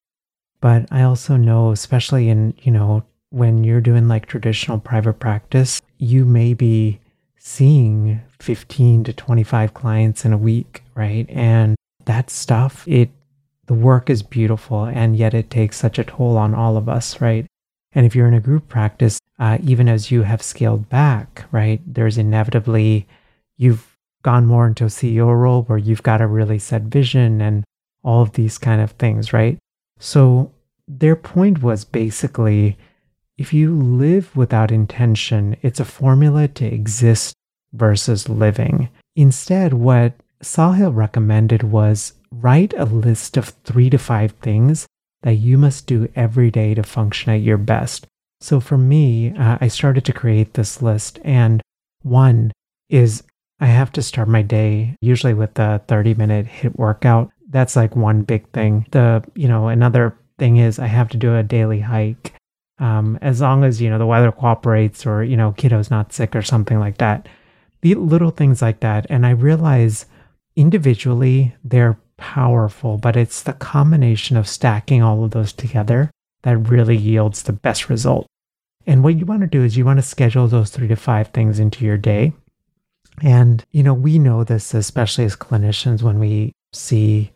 But 0.59 0.85
I 0.91 1.03
also 1.03 1.37
know, 1.37 1.71
especially 1.71 2.27
in, 2.27 2.53
you 2.61 2.73
know, 2.73 3.05
when 3.29 3.63
you're 3.63 3.81
doing 3.81 4.07
like 4.07 4.25
traditional 4.25 4.79
private 4.79 5.19
practice, 5.19 5.81
you 5.97 6.25
may 6.25 6.53
be 6.53 6.99
seeing 7.37 8.21
15 8.39 9.03
to 9.05 9.13
25 9.13 9.73
clients 9.73 10.25
in 10.25 10.33
a 10.33 10.37
week, 10.37 10.83
right? 10.95 11.27
And 11.29 11.75
that 12.05 12.29
stuff, 12.29 12.87
it 12.87 13.09
the 13.67 13.73
work 13.75 14.09
is 14.09 14.23
beautiful 14.23 14.85
and 14.85 15.15
yet 15.15 15.35
it 15.35 15.51
takes 15.51 15.77
such 15.77 15.99
a 15.99 16.03
toll 16.03 16.37
on 16.37 16.55
all 16.55 16.75
of 16.75 16.89
us, 16.89 17.21
right? 17.21 17.45
And 17.93 18.03
if 18.03 18.15
you're 18.15 18.27
in 18.27 18.33
a 18.33 18.39
group 18.39 18.67
practice, 18.67 19.19
uh, 19.37 19.59
even 19.63 19.87
as 19.87 20.09
you 20.09 20.23
have 20.23 20.41
scaled 20.41 20.89
back, 20.89 21.45
right, 21.51 21.79
there's 21.85 22.17
inevitably 22.17 23.07
you've 23.57 23.95
gone 24.23 24.47
more 24.47 24.65
into 24.65 24.85
a 24.85 24.87
CEO 24.87 25.27
role 25.39 25.63
where 25.63 25.77
you've 25.77 26.01
got 26.01 26.19
a 26.19 26.27
really 26.27 26.57
set 26.57 26.83
vision 26.83 27.41
and 27.41 27.63
all 28.03 28.23
of 28.23 28.33
these 28.33 28.57
kind 28.57 28.81
of 28.81 28.91
things, 28.91 29.33
right? 29.33 29.59
So 29.99 30.51
their 30.87 31.15
point 31.15 31.61
was 31.61 31.85
basically 31.85 32.75
if 33.39 33.53
you 33.53 33.73
live 33.73 34.35
without 34.35 34.69
intention, 34.69 35.55
it's 35.61 35.79
a 35.79 35.85
formula 35.85 36.49
to 36.49 36.65
exist 36.65 37.33
versus 37.71 38.27
living. 38.27 38.89
Instead, 39.15 39.73
what 39.73 40.13
Sahil 40.43 40.93
recommended 40.93 41.63
was 41.63 42.13
write 42.31 42.73
a 42.77 42.83
list 42.83 43.37
of 43.37 43.53
three 43.63 43.89
to 43.89 43.97
five 43.97 44.33
things 44.41 44.87
that 45.21 45.35
you 45.35 45.57
must 45.57 45.87
do 45.87 46.09
every 46.17 46.51
day 46.51 46.73
to 46.73 46.83
function 46.83 47.31
at 47.31 47.41
your 47.41 47.57
best. 47.57 48.05
So 48.41 48.59
for 48.59 48.77
me, 48.77 49.33
uh, 49.33 49.57
I 49.61 49.69
started 49.69 50.03
to 50.05 50.13
create 50.13 50.55
this 50.55 50.81
list, 50.81 51.17
and 51.23 51.61
one 52.01 52.51
is 52.89 53.23
I 53.61 53.67
have 53.67 53.93
to 53.93 54.01
start 54.01 54.27
my 54.27 54.41
day 54.41 54.97
usually 54.99 55.33
with 55.33 55.57
a 55.57 55.81
30 55.87 56.13
minute 56.15 56.45
HIIT 56.45 56.75
workout. 56.75 57.31
That's 57.49 57.77
like 57.77 57.95
one 57.95 58.23
big 58.23 58.49
thing. 58.51 58.85
The, 58.91 59.23
you 59.33 59.47
know, 59.47 59.69
another 59.69 60.17
thing 60.37 60.57
is 60.57 60.77
I 60.77 60.87
have 60.87 61.07
to 61.09 61.17
do 61.17 61.37
a 61.37 61.43
daily 61.43 61.79
hike 61.79 62.33
um, 62.79 63.17
as 63.21 63.41
long 63.41 63.63
as 63.63 63.81
you 63.81 63.89
know 63.89 63.97
the 63.97 64.05
weather 64.05 64.31
cooperates 64.31 65.05
or 65.05 65.23
you 65.23 65.37
know 65.37 65.51
kiddo's 65.53 65.91
not 65.91 66.13
sick 66.13 66.35
or 66.35 66.41
something 66.41 66.79
like 66.79 66.97
that. 66.97 67.27
The 67.81 67.95
little 67.95 68.31
things 68.31 68.61
like 68.61 68.79
that. 68.81 69.05
And 69.09 69.25
i 69.25 69.31
realize 69.31 70.05
individually 70.55 71.55
they're 71.63 71.97
powerful 72.17 72.97
but 72.97 73.15
it's 73.15 73.43
the 73.43 73.53
combination 73.53 74.35
of 74.35 74.47
stacking 74.47 75.01
all 75.01 75.23
of 75.23 75.31
those 75.31 75.53
together 75.53 76.11
that 76.41 76.57
really 76.57 76.97
yields 76.97 77.43
the 77.43 77.53
best 77.53 77.89
result. 77.89 78.27
And 78.85 79.03
what 79.03 79.15
you 79.15 79.25
want 79.25 79.41
to 79.41 79.47
do 79.47 79.63
is 79.63 79.77
you 79.77 79.85
want 79.85 79.99
to 79.99 80.05
schedule 80.05 80.47
those 80.47 80.69
three 80.69 80.87
to 80.87 80.95
five 80.95 81.29
things 81.29 81.59
into 81.59 81.85
your 81.85 81.97
day. 81.97 82.33
And 83.21 83.63
you 83.71 83.83
know 83.83 83.93
we 83.93 84.19
know 84.19 84.43
this 84.43 84.73
especially 84.73 85.25
as 85.25 85.35
clinicians 85.35 86.01
when 86.01 86.19
we 86.19 86.53
see 86.73 87.31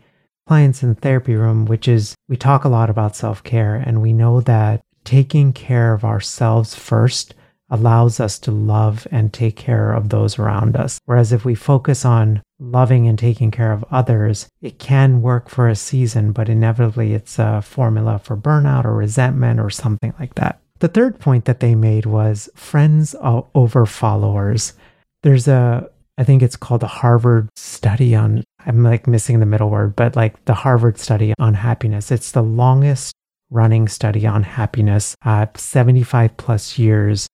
clients 0.48 0.84
in 0.84 0.90
the 0.90 0.96
therapy 0.96 1.36
room 1.36 1.66
which 1.66 1.88
is 1.88 2.16
we 2.28 2.36
talk 2.36 2.66
a 2.66 2.70
lot 2.70 2.90
about 2.90 3.16
self-care 3.16 3.76
and 3.76 4.02
we 4.02 4.12
know 4.12 4.42
that 4.42 4.84
taking 5.04 5.54
care 5.54 5.94
of 5.94 6.04
ourselves 6.04 6.76
first 6.76 7.34
allows 7.70 8.20
us 8.20 8.38
to 8.38 8.52
love 8.52 9.08
and 9.10 9.34
take 9.34 9.56
care 9.56 9.94
of 9.94 10.10
those 10.10 10.38
around 10.38 10.76
us. 10.76 11.00
Whereas 11.06 11.32
if 11.32 11.44
we 11.44 11.56
focus 11.56 12.06
on 12.06 12.44
loving 12.60 13.08
and 13.08 13.18
taking 13.18 13.50
care 13.50 13.72
of 13.72 13.84
others, 13.90 14.48
it 14.62 14.78
can 14.78 15.22
work 15.22 15.50
for 15.50 15.68
a 15.68 15.76
season, 15.76 16.34
but 16.34 16.50
inevitably 16.50 17.14
it's 17.14 17.40
a 17.40 17.62
formula 17.64 18.20
for 18.20 18.38
burnout 18.38 18.86
or 18.86 18.94
resentment 18.94 19.60
or 19.60 19.70
something 19.72 20.14
like 20.20 20.36
that. 20.36 20.60
The 20.80 20.88
third 20.88 21.20
point 21.20 21.46
that 21.46 21.62
they 21.62 21.76
made 21.76 22.06
was 22.06 22.50
friends 22.54 23.16
over 23.22 23.86
followers. 23.86 24.74
There's 25.24 25.48
a, 25.48 25.90
I 26.18 26.24
think 26.24 26.44
it's 26.44 26.58
called 26.58 26.82
the 26.82 26.88
Harvard 26.88 27.50
study 27.56 28.14
on, 28.14 28.44
I'm 28.66 28.84
like 28.84 29.08
missing 29.08 29.40
the 29.40 29.46
middle 29.48 29.70
word, 29.70 29.96
but 29.96 30.16
like 30.16 30.46
the 30.46 30.54
Harvard 30.54 31.00
study 31.00 31.34
on 31.40 31.56
happiness. 31.56 32.12
It's 32.12 32.32
the 32.32 32.44
longest 32.44 33.14
running 33.54 33.88
study 33.88 34.26
on 34.26 34.44
happiness, 34.44 35.16
uh, 35.24 35.46
75 35.56 36.36
plus 36.38 36.78
years. 36.78 37.28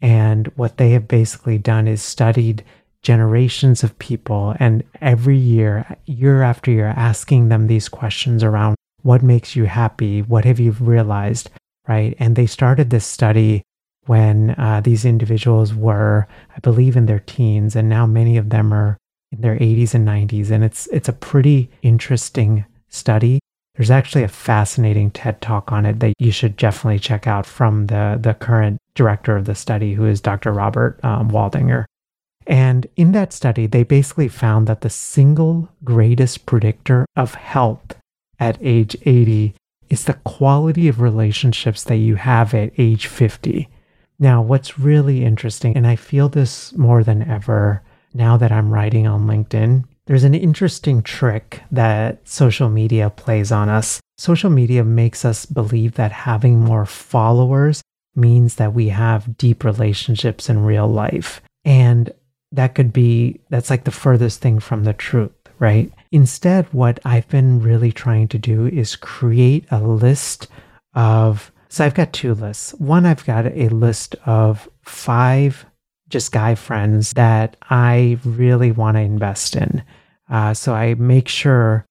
And 0.00 0.48
what 0.56 0.76
they 0.76 0.90
have 0.90 1.08
basically 1.08 1.58
done 1.58 1.88
is 1.88 2.02
studied 2.02 2.64
generations 3.02 3.82
of 3.82 3.98
people 3.98 4.54
and 4.60 4.84
every 5.00 5.36
year, 5.36 5.96
year 6.06 6.42
after 6.42 6.70
year, 6.70 6.86
asking 6.96 7.48
them 7.48 7.66
these 7.66 7.88
questions 7.88 8.44
around 8.44 8.76
what 9.02 9.22
makes 9.22 9.56
you 9.56 9.64
happy? 9.64 10.22
What 10.22 10.44
have 10.44 10.60
you 10.60 10.72
realized? 10.72 11.50
Right. 11.88 12.14
And 12.20 12.36
they 12.36 12.46
started 12.46 12.90
this 12.90 13.06
study 13.06 13.62
when 14.06 14.50
uh, 14.50 14.80
these 14.82 15.04
individuals 15.04 15.74
were, 15.74 16.26
I 16.54 16.60
believe, 16.60 16.96
in 16.96 17.06
their 17.06 17.20
teens, 17.20 17.74
and 17.76 17.88
now 17.88 18.06
many 18.06 18.36
of 18.36 18.50
them 18.50 18.72
are 18.72 18.96
in 19.32 19.40
their 19.40 19.56
80s 19.56 19.94
and 19.94 20.06
90s. 20.06 20.50
And 20.50 20.62
it's 20.62 20.86
it's 20.88 21.08
a 21.08 21.12
pretty 21.12 21.70
interesting 21.82 22.64
study. 22.88 23.40
There's 23.74 23.90
actually 23.90 24.22
a 24.22 24.28
fascinating 24.28 25.10
TED 25.10 25.40
talk 25.40 25.72
on 25.72 25.86
it 25.86 26.00
that 26.00 26.14
you 26.18 26.30
should 26.30 26.56
definitely 26.56 26.98
check 26.98 27.26
out 27.26 27.46
from 27.46 27.86
the 27.86 28.18
the 28.20 28.34
current 28.34 28.78
director 28.94 29.36
of 29.36 29.46
the 29.46 29.54
study, 29.54 29.94
who 29.94 30.04
is 30.04 30.20
Dr. 30.20 30.52
Robert 30.52 31.00
um, 31.02 31.30
Waldinger. 31.30 31.86
And 32.46 32.86
in 32.96 33.12
that 33.12 33.32
study, 33.32 33.66
they 33.66 33.84
basically 33.84 34.28
found 34.28 34.66
that 34.66 34.80
the 34.80 34.90
single 34.90 35.68
greatest 35.84 36.44
predictor 36.44 37.06
of 37.16 37.34
health 37.34 37.96
at 38.38 38.58
age 38.60 38.96
80 39.02 39.54
is 39.88 40.04
the 40.04 40.14
quality 40.24 40.88
of 40.88 41.00
relationships 41.00 41.84
that 41.84 41.96
you 41.96 42.16
have 42.16 42.52
at 42.54 42.72
age 42.78 43.06
50. 43.06 43.68
Now, 44.18 44.42
what's 44.42 44.78
really 44.78 45.24
interesting, 45.24 45.76
and 45.76 45.86
I 45.86 45.96
feel 45.96 46.28
this 46.28 46.72
more 46.72 47.04
than 47.04 47.22
ever 47.22 47.82
now 48.14 48.36
that 48.36 48.52
I'm 48.52 48.72
writing 48.72 49.06
on 49.06 49.26
LinkedIn, 49.26 49.84
there's 50.06 50.24
an 50.24 50.34
interesting 50.34 51.02
trick 51.02 51.62
that 51.70 52.26
social 52.28 52.68
media 52.68 53.10
plays 53.10 53.52
on 53.52 53.68
us. 53.68 54.00
Social 54.18 54.50
media 54.50 54.84
makes 54.84 55.24
us 55.24 55.46
believe 55.46 55.94
that 55.94 56.12
having 56.12 56.60
more 56.60 56.86
followers 56.86 57.82
means 58.14 58.56
that 58.56 58.74
we 58.74 58.88
have 58.88 59.36
deep 59.36 59.64
relationships 59.64 60.48
in 60.48 60.64
real 60.64 60.88
life. 60.88 61.40
And 61.64 62.12
that 62.50 62.74
could 62.74 62.92
be, 62.92 63.40
that's 63.48 63.70
like 63.70 63.84
the 63.84 63.90
furthest 63.90 64.40
thing 64.40 64.60
from 64.60 64.84
the 64.84 64.92
truth, 64.92 65.32
right? 65.58 65.90
Instead, 66.10 66.66
what 66.72 67.00
I've 67.04 67.28
been 67.28 67.62
really 67.62 67.92
trying 67.92 68.28
to 68.28 68.38
do 68.38 68.66
is 68.66 68.96
create 68.96 69.64
a 69.70 69.80
list 69.80 70.48
of, 70.94 71.50
so 71.68 71.86
I've 71.86 71.94
got 71.94 72.12
two 72.12 72.34
lists. 72.34 72.72
One, 72.74 73.06
I've 73.06 73.24
got 73.24 73.46
a 73.46 73.68
list 73.68 74.14
of 74.26 74.68
five 74.82 75.64
just 76.12 76.32
guy 76.32 76.54
friends 76.54 77.12
that 77.14 77.56
I 77.70 78.18
really 78.24 78.70
want 78.70 78.96
to 78.96 79.00
invest 79.00 79.56
in. 79.56 79.82
Uh, 80.30 80.54
so 80.54 80.74
I 80.74 80.94
make 80.94 81.28
sure 81.28 81.84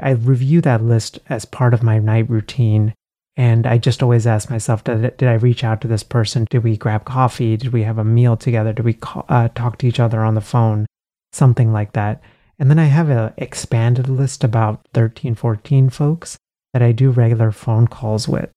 I 0.00 0.10
review 0.10 0.60
that 0.62 0.82
list 0.82 1.18
as 1.28 1.44
part 1.44 1.74
of 1.74 1.82
my 1.82 1.98
night 1.98 2.30
routine 2.30 2.94
and 3.36 3.66
I 3.66 3.76
just 3.76 4.02
always 4.02 4.26
ask 4.26 4.48
myself, 4.48 4.82
did, 4.84 5.16
did 5.18 5.28
I 5.28 5.34
reach 5.34 5.62
out 5.62 5.82
to 5.82 5.88
this 5.88 6.02
person? 6.02 6.46
Did 6.48 6.64
we 6.64 6.76
grab 6.76 7.04
coffee? 7.04 7.56
Did 7.56 7.72
we 7.72 7.82
have 7.82 7.98
a 7.98 8.04
meal 8.04 8.36
together? 8.36 8.72
Did 8.72 8.84
we 8.84 8.94
call, 8.94 9.26
uh, 9.28 9.48
talk 9.48 9.76
to 9.78 9.86
each 9.86 10.00
other 10.00 10.20
on 10.20 10.34
the 10.34 10.40
phone? 10.40 10.86
Something 11.32 11.70
like 11.70 11.92
that. 11.92 12.22
And 12.58 12.70
then 12.70 12.78
I 12.78 12.86
have 12.86 13.10
an 13.10 13.34
expanded 13.36 14.08
list 14.08 14.42
about 14.42 14.80
13, 14.94 15.34
14 15.34 15.90
folks 15.90 16.38
that 16.72 16.82
I 16.82 16.92
do 16.92 17.10
regular 17.10 17.52
phone 17.52 17.86
calls 17.86 18.26
with. 18.26 18.50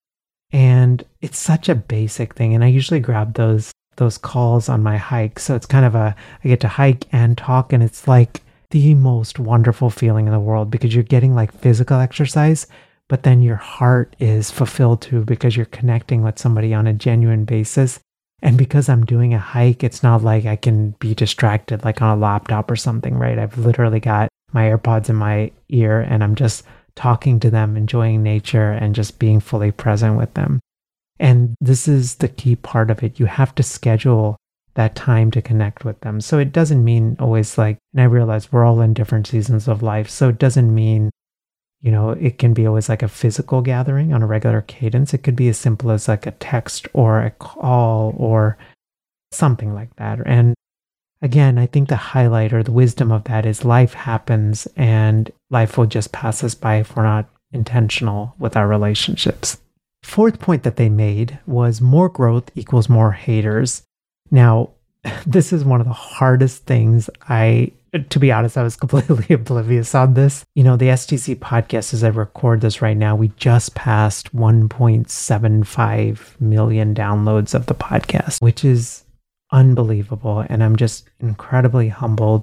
And 0.51 1.03
it's 1.19 1.37
such 1.37 1.67
a 1.67 1.75
basic 1.75 2.35
thing. 2.35 2.55
And 2.55 2.63
I 2.63 2.67
usually 2.67 3.01
grab 3.01 3.33
those 3.33 3.73
those 3.99 4.17
calls 4.17 4.67
on 4.67 4.81
my 4.81 4.97
hike. 4.97 5.39
So 5.39 5.55
it's 5.55 5.65
kind 5.65 5.85
of 5.85 5.93
a 5.93 6.15
I 6.43 6.47
get 6.47 6.59
to 6.61 6.67
hike 6.67 7.05
and 7.11 7.37
talk 7.37 7.71
and 7.71 7.83
it's 7.83 8.07
like 8.07 8.41
the 8.71 8.93
most 8.95 9.39
wonderful 9.39 9.89
feeling 9.89 10.25
in 10.25 10.33
the 10.33 10.39
world 10.39 10.71
because 10.71 10.93
you're 10.93 11.03
getting 11.03 11.35
like 11.35 11.53
physical 11.53 11.99
exercise, 11.99 12.67
but 13.07 13.23
then 13.23 13.41
your 13.41 13.55
heart 13.55 14.15
is 14.19 14.51
fulfilled 14.51 15.01
too 15.01 15.23
because 15.23 15.55
you're 15.55 15.65
connecting 15.67 16.23
with 16.23 16.39
somebody 16.39 16.73
on 16.73 16.87
a 16.87 16.93
genuine 16.93 17.45
basis. 17.45 17.99
And 18.41 18.57
because 18.57 18.87
I'm 18.87 19.05
doing 19.05 19.33
a 19.33 19.39
hike, 19.39 19.83
it's 19.83 20.01
not 20.01 20.23
like 20.23 20.45
I 20.45 20.55
can 20.55 20.91
be 20.99 21.13
distracted 21.13 21.83
like 21.83 22.01
on 22.01 22.17
a 22.17 22.21
laptop 22.21 22.71
or 22.71 22.75
something, 22.75 23.15
right? 23.15 23.37
I've 23.37 23.57
literally 23.57 23.99
got 23.99 24.29
my 24.53 24.63
AirPods 24.63 25.09
in 25.09 25.15
my 25.15 25.51
ear 25.69 25.99
and 26.01 26.23
I'm 26.23 26.35
just 26.35 26.63
talking 26.95 27.39
to 27.39 27.49
them, 27.49 27.75
enjoying 27.75 28.23
nature, 28.23 28.71
and 28.71 28.95
just 28.95 29.19
being 29.19 29.39
fully 29.39 29.71
present 29.71 30.17
with 30.17 30.33
them. 30.33 30.59
And 31.19 31.55
this 31.59 31.87
is 31.87 32.15
the 32.15 32.29
key 32.29 32.55
part 32.55 32.89
of 32.89 33.03
it. 33.03 33.19
You 33.19 33.25
have 33.25 33.53
to 33.55 33.63
schedule 33.63 34.37
that 34.75 34.95
time 34.95 35.31
to 35.31 35.41
connect 35.41 35.83
with 35.83 35.99
them. 36.01 36.21
So 36.21 36.39
it 36.39 36.51
doesn't 36.51 36.83
mean 36.83 37.17
always 37.19 37.57
like, 37.57 37.77
and 37.93 38.01
I 38.01 38.05
realize 38.05 38.51
we're 38.51 38.65
all 38.65 38.81
in 38.81 38.93
different 38.93 39.27
seasons 39.27 39.67
of 39.67 39.83
life. 39.83 40.09
So 40.09 40.29
it 40.29 40.39
doesn't 40.39 40.73
mean 40.73 41.09
you 41.81 41.91
know, 41.91 42.09
it 42.11 42.37
can 42.37 42.53
be 42.53 42.67
always 42.67 42.89
like 42.89 43.03
a 43.03 43.07
physical 43.07 43.61
gathering 43.61 44.13
on 44.13 44.21
a 44.21 44.27
regular 44.27 44.61
cadence. 44.61 45.13
It 45.13 45.23
could 45.23 45.35
be 45.35 45.47
as 45.47 45.57
simple 45.57 45.91
as 45.91 46.07
like 46.07 46.25
a 46.25 46.31
text 46.31 46.87
or 46.93 47.21
a 47.21 47.31
call 47.31 48.13
or 48.17 48.57
something 49.31 49.73
like 49.73 49.95
that. 49.95 50.19
And 50.25 50.55
again, 51.21 51.57
I 51.57 51.67
think 51.67 51.87
the 51.87 51.95
highlight 51.95 52.51
or 52.51 52.63
the 52.63 52.71
wisdom 52.71 53.11
of 53.11 53.23
that 53.25 53.45
is 53.45 53.63
life 53.63 53.93
happens 53.93 54.67
and 54.75 55.31
life 55.49 55.77
will 55.77 55.85
just 55.85 56.11
pass 56.11 56.43
us 56.43 56.53
by 56.53 56.77
if 56.77 56.95
we're 56.95 57.03
not 57.03 57.29
intentional 57.53 58.35
with 58.39 58.57
our 58.57 58.67
relationships. 58.67 59.57
Fourth 60.09 60.39
point 60.39 60.63
that 60.63 60.77
they 60.77 60.89
made 60.89 61.37
was 61.45 61.81
more 61.81 62.09
growth 62.09 62.49
equals 62.55 62.89
more 62.89 63.11
haters. 63.11 63.83
Now, 64.31 64.71
this 65.27 65.53
is 65.53 65.63
one 65.63 65.81
of 65.81 65.85
the 65.85 65.93
hardest 65.93 66.65
things 66.65 67.11
I 67.29 67.73
to 68.09 68.19
be 68.19 68.31
honest, 68.31 68.57
I 68.57 68.63
was 68.63 68.75
completely 68.75 69.33
oblivious 69.35 69.93
on 69.93 70.15
this. 70.15 70.43
You 70.55 70.63
know, 70.63 70.77
the 70.77 70.87
STC 70.87 71.35
podcast, 71.35 71.93
as 71.93 72.03
I 72.03 72.07
record 72.07 72.61
this 72.61 72.81
right 72.81 72.97
now, 72.97 73.15
we 73.15 73.27
just 73.37 73.75
passed 73.75 74.35
1.75 74.35 76.41
million 76.41 76.95
downloads 76.95 77.53
of 77.53 77.67
the 77.67 77.75
podcast, 77.75 78.41
which 78.41 78.65
is 78.65 79.03
unbelievable. 79.51 80.43
And 80.49 80.63
I'm 80.63 80.75
just 80.75 81.07
incredibly 81.19 81.89
humbled 81.89 82.41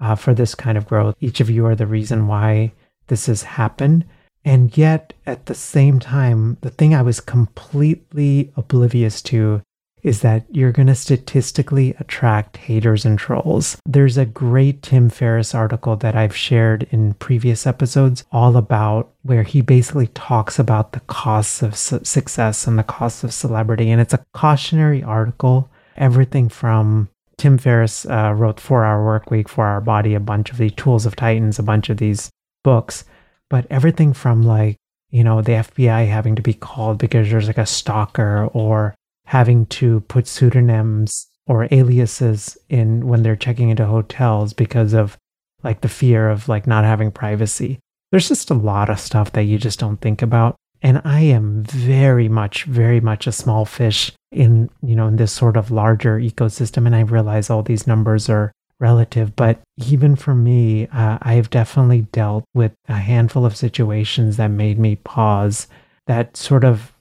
uh, 0.00 0.14
for 0.14 0.32
this 0.32 0.54
kind 0.54 0.78
of 0.78 0.86
growth. 0.86 1.16
Each 1.20 1.40
of 1.40 1.50
you 1.50 1.66
are 1.66 1.74
the 1.74 1.88
reason 1.88 2.28
why 2.28 2.70
this 3.08 3.26
has 3.26 3.42
happened. 3.42 4.04
And 4.44 4.76
yet, 4.76 5.12
at 5.26 5.46
the 5.46 5.54
same 5.54 5.98
time, 5.98 6.56
the 6.62 6.70
thing 6.70 6.94
I 6.94 7.02
was 7.02 7.20
completely 7.20 8.52
oblivious 8.56 9.20
to 9.22 9.62
is 10.02 10.22
that 10.22 10.44
you're 10.50 10.72
going 10.72 10.86
to 10.86 10.94
statistically 10.94 11.94
attract 11.98 12.56
haters 12.56 13.04
and 13.04 13.18
trolls. 13.18 13.76
There's 13.84 14.16
a 14.16 14.24
great 14.24 14.82
Tim 14.82 15.10
Ferriss 15.10 15.54
article 15.54 15.96
that 15.96 16.16
I've 16.16 16.34
shared 16.34 16.86
in 16.90 17.14
previous 17.14 17.66
episodes 17.66 18.24
all 18.32 18.56
about 18.56 19.12
where 19.22 19.42
he 19.42 19.60
basically 19.60 20.06
talks 20.08 20.58
about 20.58 20.92
the 20.92 21.00
costs 21.00 21.62
of 21.62 21.76
su- 21.76 22.00
success 22.02 22.66
and 22.66 22.78
the 22.78 22.82
costs 22.82 23.24
of 23.24 23.34
celebrity. 23.34 23.90
And 23.90 24.00
it's 24.00 24.14
a 24.14 24.24
cautionary 24.32 25.02
article, 25.02 25.68
everything 25.96 26.48
from 26.48 27.10
Tim 27.36 27.58
Ferriss 27.58 28.06
uh, 28.06 28.34
wrote 28.36 28.60
Four 28.60 28.84
Hour 28.84 29.04
Work 29.04 29.30
Week, 29.30 29.48
Four 29.48 29.66
Hour 29.66 29.80
Body, 29.80 30.14
a 30.14 30.20
bunch 30.20 30.50
of 30.50 30.58
the 30.58 30.70
Tools 30.70 31.06
of 31.06 31.16
Titans, 31.16 31.58
a 31.58 31.62
bunch 31.62 31.88
of 31.88 31.98
these 31.98 32.30
books, 32.62 33.04
but 33.50 33.66
everything 33.68 34.14
from 34.14 34.42
like, 34.42 34.76
you 35.10 35.24
know, 35.24 35.42
the 35.42 35.52
FBI 35.52 36.08
having 36.08 36.36
to 36.36 36.42
be 36.42 36.54
called 36.54 36.96
because 36.98 37.28
there's 37.28 37.48
like 37.48 37.58
a 37.58 37.66
stalker 37.66 38.48
or 38.54 38.94
having 39.26 39.66
to 39.66 40.00
put 40.02 40.26
pseudonyms 40.26 41.26
or 41.46 41.68
aliases 41.72 42.56
in 42.68 43.06
when 43.06 43.22
they're 43.22 43.36
checking 43.36 43.68
into 43.68 43.84
hotels 43.84 44.52
because 44.52 44.92
of 44.92 45.18
like 45.62 45.80
the 45.80 45.88
fear 45.88 46.30
of 46.30 46.48
like 46.48 46.66
not 46.66 46.84
having 46.84 47.10
privacy. 47.10 47.80
There's 48.10 48.28
just 48.28 48.50
a 48.50 48.54
lot 48.54 48.88
of 48.88 49.00
stuff 49.00 49.32
that 49.32 49.42
you 49.42 49.58
just 49.58 49.78
don't 49.78 50.00
think 50.00 50.22
about. 50.22 50.56
And 50.82 51.02
I 51.04 51.20
am 51.20 51.64
very 51.64 52.28
much, 52.28 52.64
very 52.64 53.00
much 53.00 53.26
a 53.26 53.32
small 53.32 53.64
fish 53.64 54.12
in, 54.32 54.70
you 54.82 54.94
know, 54.94 55.08
in 55.08 55.16
this 55.16 55.32
sort 55.32 55.56
of 55.56 55.70
larger 55.70 56.18
ecosystem. 56.18 56.86
And 56.86 56.96
I 56.96 57.00
realize 57.00 57.50
all 57.50 57.62
these 57.62 57.86
numbers 57.86 58.28
are 58.30 58.52
relative, 58.80 59.36
but 59.36 59.60
even 59.88 60.16
for 60.16 60.34
me, 60.34 60.86
uh, 60.88 61.18
I've 61.22 61.50
definitely 61.50 62.02
dealt 62.12 62.44
with 62.54 62.72
a 62.88 62.96
handful 62.96 63.46
of 63.46 63.56
situations 63.56 64.36
that 64.36 64.48
made 64.48 64.78
me 64.78 64.96
pause 64.96 65.68
that 66.06 66.36
sort 66.36 66.64
of 66.64 66.92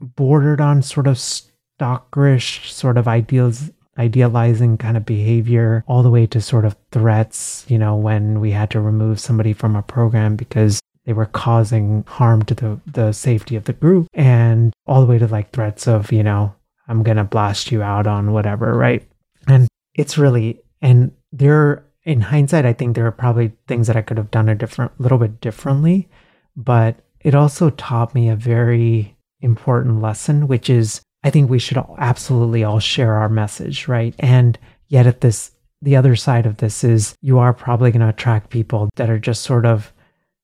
bordered 0.00 0.60
on 0.60 0.82
sort 0.82 1.06
of 1.06 1.16
stalkerish 1.16 2.70
sort 2.70 2.96
of 2.96 3.06
ideals 3.06 3.70
idealizing 3.98 4.78
kind 4.78 4.96
of 4.96 5.04
behavior 5.04 5.84
all 5.86 6.02
the 6.02 6.08
way 6.08 6.26
to 6.26 6.40
sort 6.40 6.64
of 6.64 6.74
threats 6.90 7.66
you 7.68 7.76
know 7.76 7.94
when 7.94 8.40
we 8.40 8.50
had 8.50 8.70
to 8.70 8.80
remove 8.80 9.20
somebody 9.20 9.52
from 9.52 9.76
a 9.76 9.82
program 9.82 10.34
because 10.34 10.80
they 11.04 11.12
were 11.12 11.26
causing 11.26 12.02
harm 12.08 12.42
to 12.42 12.54
the 12.54 12.80
the 12.86 13.12
safety 13.12 13.54
of 13.54 13.64
the 13.64 13.72
group 13.74 14.06
and 14.14 14.72
all 14.86 15.02
the 15.02 15.06
way 15.06 15.18
to 15.18 15.26
like 15.26 15.50
threats 15.50 15.86
of 15.86 16.10
you 16.10 16.22
know 16.22 16.54
i'm 16.88 17.02
going 17.02 17.18
to 17.18 17.24
blast 17.24 17.70
you 17.70 17.82
out 17.82 18.06
on 18.06 18.32
whatever 18.32 18.74
right? 18.74 19.06
And 19.46 19.68
it's 19.94 20.18
really 20.18 20.60
and 20.82 21.12
there 21.32 21.84
in 22.04 22.20
hindsight 22.20 22.66
i 22.66 22.72
think 22.72 22.94
there 22.94 23.06
are 23.06 23.12
probably 23.12 23.52
things 23.66 23.86
that 23.86 23.96
i 23.96 24.02
could 24.02 24.18
have 24.18 24.30
done 24.30 24.48
a 24.48 24.54
different 24.54 24.92
little 25.00 25.18
bit 25.18 25.40
differently 25.40 26.08
but 26.56 26.96
it 27.20 27.34
also 27.34 27.70
taught 27.70 28.14
me 28.14 28.28
a 28.28 28.36
very 28.36 29.16
important 29.40 30.00
lesson, 30.00 30.48
which 30.48 30.68
is 30.70 31.00
I 31.24 31.30
think 31.30 31.48
we 31.48 31.58
should 31.58 31.78
all, 31.78 31.94
absolutely 31.98 32.64
all 32.64 32.80
share 32.80 33.14
our 33.14 33.28
message, 33.28 33.86
right? 33.86 34.14
And 34.18 34.58
yet 34.88 35.06
at 35.06 35.20
this, 35.20 35.52
the 35.80 35.94
other 35.94 36.16
side 36.16 36.46
of 36.46 36.56
this 36.56 36.82
is 36.82 37.14
you 37.20 37.38
are 37.38 37.52
probably 37.52 37.92
going 37.92 38.00
to 38.00 38.08
attract 38.08 38.50
people 38.50 38.88
that 38.96 39.08
are 39.08 39.18
just 39.18 39.42
sort 39.42 39.64
of 39.64 39.92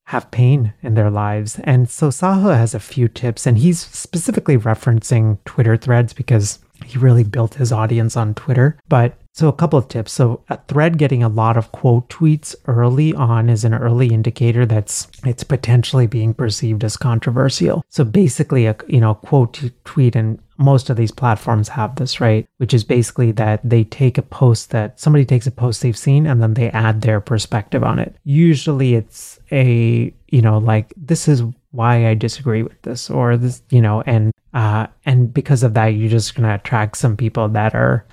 have 0.06 0.30
pain 0.30 0.72
in 0.82 0.94
their 0.94 1.10
lives. 1.10 1.58
And 1.64 1.90
so 1.90 2.08
Sahil 2.08 2.56
has 2.56 2.74
a 2.74 2.80
few 2.80 3.08
tips, 3.08 3.46
and 3.46 3.58
he's 3.58 3.80
specifically 3.80 4.56
referencing 4.56 5.38
Twitter 5.44 5.76
threads 5.76 6.12
because 6.12 6.60
he 6.84 6.96
really 6.96 7.24
built 7.24 7.54
his 7.54 7.72
audience 7.72 8.16
on 8.16 8.34
Twitter. 8.34 8.78
But 8.88 9.18
So, 9.38 9.46
a 9.46 9.52
couple 9.52 9.78
of 9.78 9.86
tips. 9.86 10.10
So, 10.10 10.42
a 10.48 10.58
thread 10.66 10.98
getting 10.98 11.22
a 11.22 11.28
lot 11.28 11.56
of 11.56 11.70
quote 11.70 12.08
tweets 12.08 12.56
early 12.66 13.14
on 13.14 13.48
is 13.48 13.64
an 13.64 13.72
early 13.72 14.08
indicator 14.08 14.66
that's 14.66 15.06
it's 15.24 15.44
potentially 15.44 16.08
being 16.08 16.34
perceived 16.34 16.82
as 16.82 16.96
controversial. 16.96 17.84
So, 17.88 18.02
basically, 18.02 18.66
a 18.66 18.74
you 18.88 18.98
know 18.98 19.14
quote 19.14 19.70
tweet 19.84 20.16
and 20.16 20.40
most 20.56 20.90
of 20.90 20.96
these 20.96 21.12
platforms 21.12 21.68
have 21.68 21.94
this, 21.94 22.20
right? 22.20 22.48
Which 22.56 22.74
is 22.74 22.82
basically 22.82 23.30
that 23.30 23.60
they 23.62 23.84
take 23.84 24.18
a 24.18 24.22
post 24.22 24.70
that 24.70 24.98
somebody 24.98 25.24
takes 25.24 25.46
a 25.46 25.52
post 25.52 25.82
they've 25.82 25.96
seen 25.96 26.26
and 26.26 26.42
then 26.42 26.54
they 26.54 26.70
add 26.70 27.02
their 27.02 27.20
perspective 27.20 27.84
on 27.84 28.00
it. 28.00 28.16
Usually, 28.24 28.96
it's 28.96 29.38
a 29.52 30.12
you 30.30 30.42
know 30.42 30.58
like 30.58 30.92
this 30.96 31.28
is 31.28 31.44
why 31.70 32.08
I 32.08 32.14
disagree 32.14 32.64
with 32.64 32.82
this 32.82 33.08
or 33.08 33.36
this 33.36 33.62
you 33.70 33.82
know 33.82 34.02
and 34.04 34.32
uh 34.52 34.88
and 35.06 35.32
because 35.32 35.62
of 35.62 35.74
that, 35.74 35.94
you're 35.94 36.10
just 36.10 36.34
gonna 36.34 36.56
attract 36.56 36.96
some 36.96 37.16
people 37.16 37.48
that 37.50 37.76
are 37.76 38.04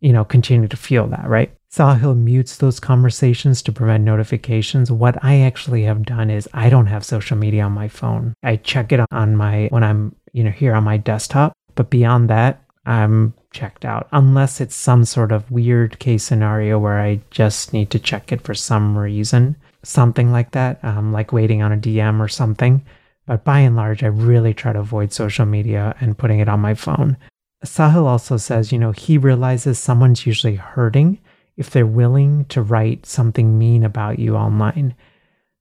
you 0.00 0.12
know, 0.12 0.24
continue 0.24 0.68
to 0.68 0.76
feel 0.76 1.06
that, 1.08 1.28
right? 1.28 1.50
Sahil 1.70 2.16
mutes 2.16 2.56
those 2.56 2.80
conversations 2.80 3.60
to 3.62 3.72
prevent 3.72 4.04
notifications. 4.04 4.90
What 4.90 5.22
I 5.22 5.40
actually 5.40 5.82
have 5.84 6.06
done 6.06 6.30
is 6.30 6.48
I 6.54 6.70
don't 6.70 6.86
have 6.86 7.04
social 7.04 7.36
media 7.36 7.64
on 7.64 7.72
my 7.72 7.88
phone. 7.88 8.34
I 8.42 8.56
check 8.56 8.92
it 8.92 9.00
on 9.10 9.36
my 9.36 9.68
when 9.70 9.84
I'm, 9.84 10.14
you 10.32 10.44
know, 10.44 10.50
here 10.50 10.74
on 10.74 10.84
my 10.84 10.96
desktop, 10.96 11.52
but 11.74 11.90
beyond 11.90 12.30
that, 12.30 12.62
I'm 12.86 13.34
checked 13.50 13.84
out 13.84 14.08
unless 14.12 14.60
it's 14.60 14.74
some 14.74 15.04
sort 15.04 15.32
of 15.32 15.50
weird 15.50 15.98
case 15.98 16.24
scenario 16.24 16.78
where 16.78 17.00
I 17.00 17.20
just 17.30 17.72
need 17.72 17.90
to 17.90 17.98
check 17.98 18.32
it 18.32 18.42
for 18.42 18.54
some 18.54 18.96
reason, 18.96 19.56
something 19.82 20.32
like 20.32 20.52
that, 20.52 20.82
um, 20.82 21.12
like 21.12 21.32
waiting 21.32 21.62
on 21.62 21.72
a 21.72 21.76
DM 21.76 22.20
or 22.20 22.28
something. 22.28 22.84
But 23.26 23.44
by 23.44 23.60
and 23.60 23.76
large, 23.76 24.02
I 24.02 24.06
really 24.06 24.54
try 24.54 24.72
to 24.72 24.80
avoid 24.80 25.12
social 25.12 25.44
media 25.44 25.94
and 26.00 26.16
putting 26.16 26.40
it 26.40 26.48
on 26.48 26.60
my 26.60 26.74
phone. 26.74 27.18
Sahil 27.64 28.04
also 28.04 28.36
says, 28.36 28.72
you 28.72 28.78
know, 28.78 28.92
he 28.92 29.18
realizes 29.18 29.78
someone's 29.78 30.26
usually 30.26 30.54
hurting 30.54 31.18
if 31.56 31.70
they're 31.70 31.86
willing 31.86 32.44
to 32.46 32.62
write 32.62 33.04
something 33.04 33.58
mean 33.58 33.84
about 33.84 34.18
you 34.18 34.36
online. 34.36 34.94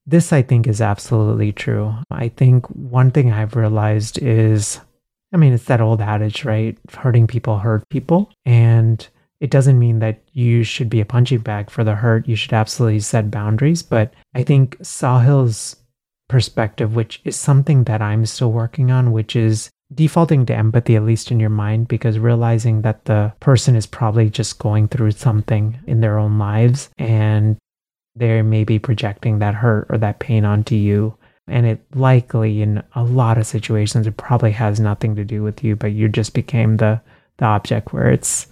This, 0.06 0.32
I 0.32 0.42
think, 0.42 0.68
is 0.68 0.80
absolutely 0.80 1.52
true. 1.52 1.94
I 2.12 2.30
think 2.30 2.68
one 2.68 3.12
thing 3.12 3.32
I've 3.32 3.56
realized 3.56 4.20
is, 4.22 4.80
I 5.34 5.38
mean, 5.38 5.54
it's 5.54 5.66
that 5.66 5.82
old 5.82 6.00
adage, 6.00 6.46
right? 6.46 6.78
Hurting 6.94 7.28
people 7.28 7.58
hurt 7.58 7.90
people. 7.90 8.32
And 8.46 9.06
it 9.40 9.50
doesn't 9.50 9.80
mean 9.80 10.00
that 10.00 10.22
you 10.34 10.64
should 10.64 10.90
be 10.90 11.02
a 11.02 11.06
punching 11.06 11.40
bag 11.40 11.70
for 11.70 11.84
the 11.84 11.96
hurt. 11.96 12.28
You 12.28 12.36
should 12.36 12.54
absolutely 12.54 13.00
set 13.00 13.32
boundaries. 13.32 13.84
But 13.84 14.14
I 14.34 14.44
think 14.44 14.78
Sahil's 14.80 15.76
perspective, 16.30 16.96
which 16.96 17.22
is 17.26 17.36
something 17.36 17.86
that 17.86 18.02
I'm 18.02 18.26
still 18.26 18.52
working 18.52 18.92
on, 18.92 19.12
which 19.12 19.36
is 19.36 19.70
defaulting 19.94 20.46
to 20.46 20.56
empathy, 20.56 20.96
at 20.96 21.04
least 21.04 21.32
in 21.32 21.40
your 21.40 21.50
mind, 21.50 21.88
because 21.88 22.20
realizing 22.20 22.82
that 22.82 23.06
the 23.06 23.34
person 23.40 23.76
is 23.76 23.86
probably 23.86 24.30
just 24.30 24.60
going 24.60 24.88
through 24.88 25.12
something 25.12 25.80
in 25.88 26.02
their 26.02 26.18
own 26.18 26.38
lives 26.38 26.90
and 26.98 27.58
they 28.16 28.42
may 28.42 28.64
be 28.64 28.80
projecting 28.80 29.40
that 29.40 29.56
hurt 29.56 29.88
or 29.90 29.98
that 29.98 30.20
pain 30.20 30.44
onto 30.44 30.76
you. 30.76 31.16
And 31.48 31.66
it 31.66 31.82
likely, 31.96 32.62
in 32.62 32.84
a 32.96 33.04
lot 33.04 33.38
of 33.38 33.48
situations, 33.48 34.06
it 34.06 34.18
probably 34.18 34.52
has 34.52 34.80
nothing 34.80 35.16
to 35.16 35.24
do 35.24 35.44
with 35.44 35.64
you, 35.64 35.76
but 35.76 35.94
you 35.94 36.10
just 36.10 36.34
became 36.34 36.78
the, 36.78 37.00
the 37.38 37.46
object 37.46 37.94
where 37.94 38.12
it's 38.12 38.48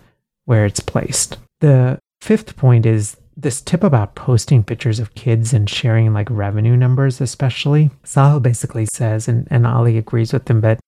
where 0.46 0.66
it's 0.66 0.80
placed. 0.80 1.38
The 1.60 2.00
fifth 2.22 2.56
point 2.56 2.86
is 2.86 3.18
this 3.36 3.60
tip 3.60 3.84
about 3.84 4.16
posting 4.16 4.64
pictures 4.64 5.00
of 5.00 5.16
kids 5.16 5.54
and 5.54 5.70
sharing 5.70 6.14
like 6.14 6.30
revenue 6.30 6.78
numbers, 6.78 7.20
especially. 7.20 7.90
Sahil 8.06 8.42
basically 8.42 8.88
says, 8.94 9.28
and, 9.28 9.48
and 9.52 9.68
Ali 9.68 9.98
agrees 9.98 10.32
with 10.32 10.50
him, 10.50 10.62
but 10.62 10.80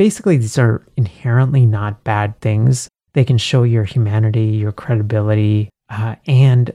basically, 0.00 0.38
these 0.38 0.56
are 0.56 0.82
inherently 0.96 1.66
not 1.66 2.04
bad 2.04 2.40
things. 2.40 2.88
They 3.12 3.22
can 3.22 3.36
show 3.36 3.64
your 3.64 3.84
humanity, 3.84 4.46
your 4.46 4.72
credibility, 4.72 5.68
uh, 5.90 6.14
and 6.26 6.72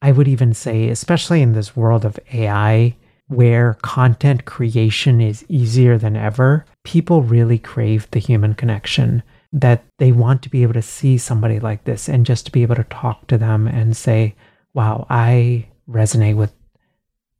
I 0.00 0.12
would 0.12 0.28
even 0.28 0.54
say, 0.54 0.88
especially 0.88 1.42
in 1.42 1.52
this 1.52 1.74
world 1.74 2.04
of 2.04 2.20
AI, 2.32 2.94
where 3.26 3.74
content 3.82 4.44
creation 4.44 5.20
is 5.20 5.44
easier 5.48 5.98
than 5.98 6.14
ever, 6.14 6.64
people 6.84 7.22
really 7.22 7.58
crave 7.58 8.08
the 8.12 8.20
human 8.20 8.54
connection 8.54 9.24
that 9.52 9.82
they 9.98 10.12
want 10.12 10.40
to 10.42 10.48
be 10.48 10.62
able 10.62 10.74
to 10.74 10.80
see 10.80 11.18
somebody 11.18 11.58
like 11.58 11.82
this 11.82 12.08
and 12.08 12.24
just 12.24 12.46
to 12.46 12.52
be 12.52 12.62
able 12.62 12.76
to 12.76 12.84
talk 12.84 13.26
to 13.26 13.36
them 13.36 13.66
and 13.66 13.96
say, 13.96 14.36
wow, 14.74 15.08
I 15.10 15.66
resonate 15.90 16.36
with 16.36 16.54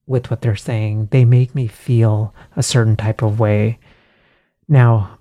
with 0.08 0.28
what 0.28 0.40
they're 0.42 0.56
saying. 0.56 1.06
They 1.12 1.24
make 1.24 1.54
me 1.54 1.68
feel 1.68 2.34
a 2.56 2.64
certain 2.64 2.96
type 2.96 3.22
of 3.22 3.38
way. 3.38 3.78
Now, 4.68 5.18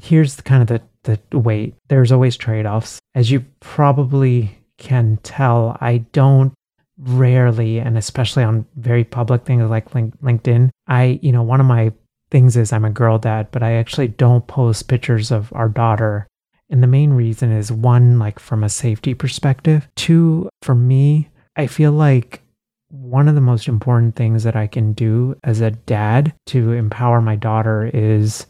here's 0.00 0.36
the 0.36 0.42
kind 0.42 0.62
of 0.62 0.80
the, 1.04 1.18
the 1.30 1.38
weight. 1.38 1.74
There's 1.88 2.12
always 2.12 2.36
trade 2.36 2.66
offs. 2.66 2.98
As 3.14 3.30
you 3.30 3.44
probably 3.60 4.58
can 4.78 5.18
tell, 5.22 5.76
I 5.80 5.98
don't 6.12 6.52
rarely, 6.98 7.78
and 7.78 7.98
especially 7.98 8.44
on 8.44 8.66
very 8.76 9.04
public 9.04 9.44
things 9.44 9.68
like 9.68 9.90
LinkedIn, 9.90 10.70
I, 10.86 11.18
you 11.22 11.32
know, 11.32 11.42
one 11.42 11.60
of 11.60 11.66
my 11.66 11.92
things 12.30 12.56
is 12.56 12.72
I'm 12.72 12.84
a 12.84 12.90
girl 12.90 13.18
dad, 13.18 13.48
but 13.52 13.62
I 13.62 13.74
actually 13.74 14.08
don't 14.08 14.46
post 14.46 14.88
pictures 14.88 15.30
of 15.30 15.52
our 15.52 15.68
daughter. 15.68 16.26
And 16.70 16.82
the 16.82 16.88
main 16.88 17.12
reason 17.12 17.52
is 17.52 17.70
one, 17.70 18.18
like 18.18 18.38
from 18.38 18.64
a 18.64 18.68
safety 18.68 19.14
perspective. 19.14 19.86
Two, 19.96 20.48
for 20.62 20.74
me, 20.74 21.30
I 21.56 21.66
feel 21.66 21.92
like 21.92 22.42
one 22.88 23.28
of 23.28 23.34
the 23.34 23.40
most 23.40 23.68
important 23.68 24.16
things 24.16 24.44
that 24.44 24.56
I 24.56 24.66
can 24.66 24.92
do 24.92 25.36
as 25.44 25.60
a 25.60 25.72
dad 25.72 26.32
to 26.46 26.72
empower 26.72 27.20
my 27.20 27.36
daughter 27.36 27.90
is 27.92 28.46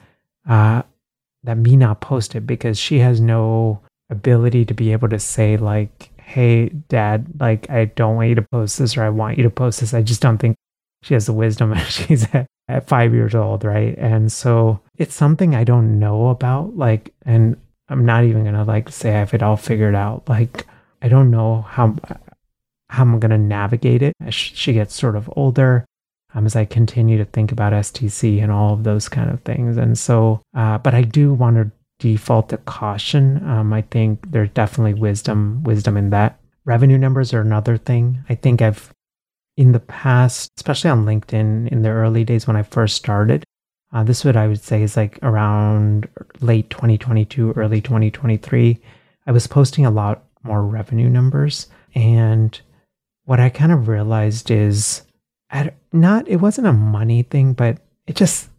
uh, 0.48 0.82
that 1.44 1.56
me 1.56 1.76
not 1.76 2.00
post 2.00 2.34
it 2.34 2.46
because 2.46 2.78
she 2.78 2.98
has 2.98 3.20
no 3.20 3.80
ability 4.10 4.64
to 4.64 4.74
be 4.74 4.92
able 4.92 5.08
to 5.08 5.18
say 5.18 5.56
like 5.56 6.10
hey 6.18 6.68
dad 6.88 7.26
like 7.38 7.68
i 7.70 7.84
don't 7.84 8.16
want 8.16 8.28
you 8.28 8.34
to 8.34 8.46
post 8.50 8.78
this 8.78 8.96
or 8.96 9.02
i 9.02 9.08
want 9.08 9.36
you 9.36 9.44
to 9.44 9.50
post 9.50 9.80
this. 9.80 9.94
I 9.94 10.02
just 10.02 10.20
don't 10.20 10.38
think 10.38 10.56
she 11.02 11.14
has 11.14 11.26
the 11.26 11.32
wisdom 11.32 11.74
she's 11.88 12.24
at, 12.34 12.46
at 12.68 12.88
five 12.88 13.12
years 13.14 13.34
old 13.34 13.64
right? 13.64 13.96
And 13.98 14.32
so 14.32 14.80
it's 14.96 15.14
something 15.14 15.54
i 15.54 15.64
don't 15.64 15.98
know 15.98 16.28
about 16.28 16.76
like 16.76 17.14
and 17.24 17.56
i'm 17.88 18.04
not 18.04 18.24
even 18.24 18.44
gonna 18.44 18.64
like 18.64 18.88
say 18.88 19.10
i 19.10 19.18
have 19.18 19.34
it 19.34 19.42
all 19.42 19.56
figured 19.56 19.94
out. 19.94 20.28
Like 20.28 20.66
i 21.02 21.08
don't 21.08 21.30
know 21.30 21.62
how 21.62 21.96
how 22.88 23.02
i'm 23.02 23.20
gonna 23.20 23.38
navigate 23.38 24.02
it 24.02 24.14
as 24.20 24.34
she 24.34 24.72
gets 24.72 24.94
sort 24.94 25.16
of 25.16 25.30
older 25.36 25.84
um, 26.34 26.46
as 26.46 26.56
I 26.56 26.64
continue 26.64 27.18
to 27.18 27.24
think 27.24 27.52
about 27.52 27.72
STC 27.72 28.42
and 28.42 28.50
all 28.50 28.74
of 28.74 28.84
those 28.84 29.08
kind 29.08 29.30
of 29.30 29.40
things. 29.42 29.76
And 29.76 29.96
so, 29.96 30.42
uh, 30.56 30.78
but 30.78 30.94
I 30.94 31.02
do 31.02 31.32
want 31.32 31.56
to 31.56 31.70
default 31.98 32.48
to 32.50 32.58
caution. 32.58 33.46
Um, 33.48 33.72
I 33.72 33.82
think 33.82 34.30
there's 34.30 34.50
definitely 34.50 34.94
wisdom, 34.94 35.62
wisdom 35.62 35.96
in 35.96 36.10
that. 36.10 36.38
Revenue 36.64 36.98
numbers 36.98 37.32
are 37.32 37.40
another 37.40 37.76
thing. 37.76 38.24
I 38.28 38.34
think 38.34 38.62
I've 38.62 38.92
in 39.56 39.72
the 39.72 39.80
past, 39.80 40.50
especially 40.56 40.90
on 40.90 41.04
LinkedIn 41.06 41.68
in 41.68 41.82
the 41.82 41.90
early 41.90 42.24
days 42.24 42.46
when 42.46 42.56
I 42.56 42.64
first 42.64 42.96
started, 42.96 43.44
uh, 43.94 44.02
this 44.02 44.18
is 44.18 44.24
what 44.24 44.36
I 44.36 44.48
would 44.48 44.60
say 44.60 44.82
is 44.82 44.96
like 44.96 45.20
around 45.22 46.08
late 46.40 46.68
2022, 46.68 47.52
early 47.52 47.80
2023. 47.80 48.80
I 49.26 49.32
was 49.32 49.46
posting 49.46 49.86
a 49.86 49.90
lot 49.90 50.24
more 50.42 50.66
revenue 50.66 51.08
numbers. 51.08 51.68
And 51.94 52.60
what 53.24 53.38
I 53.38 53.48
kind 53.48 53.70
of 53.70 53.86
realized 53.86 54.50
is 54.50 55.02
not 55.92 56.28
it 56.28 56.36
wasn't 56.36 56.66
a 56.66 56.72
money 56.72 57.22
thing, 57.22 57.52
but 57.52 57.78
it 58.06 58.16
just 58.16 58.50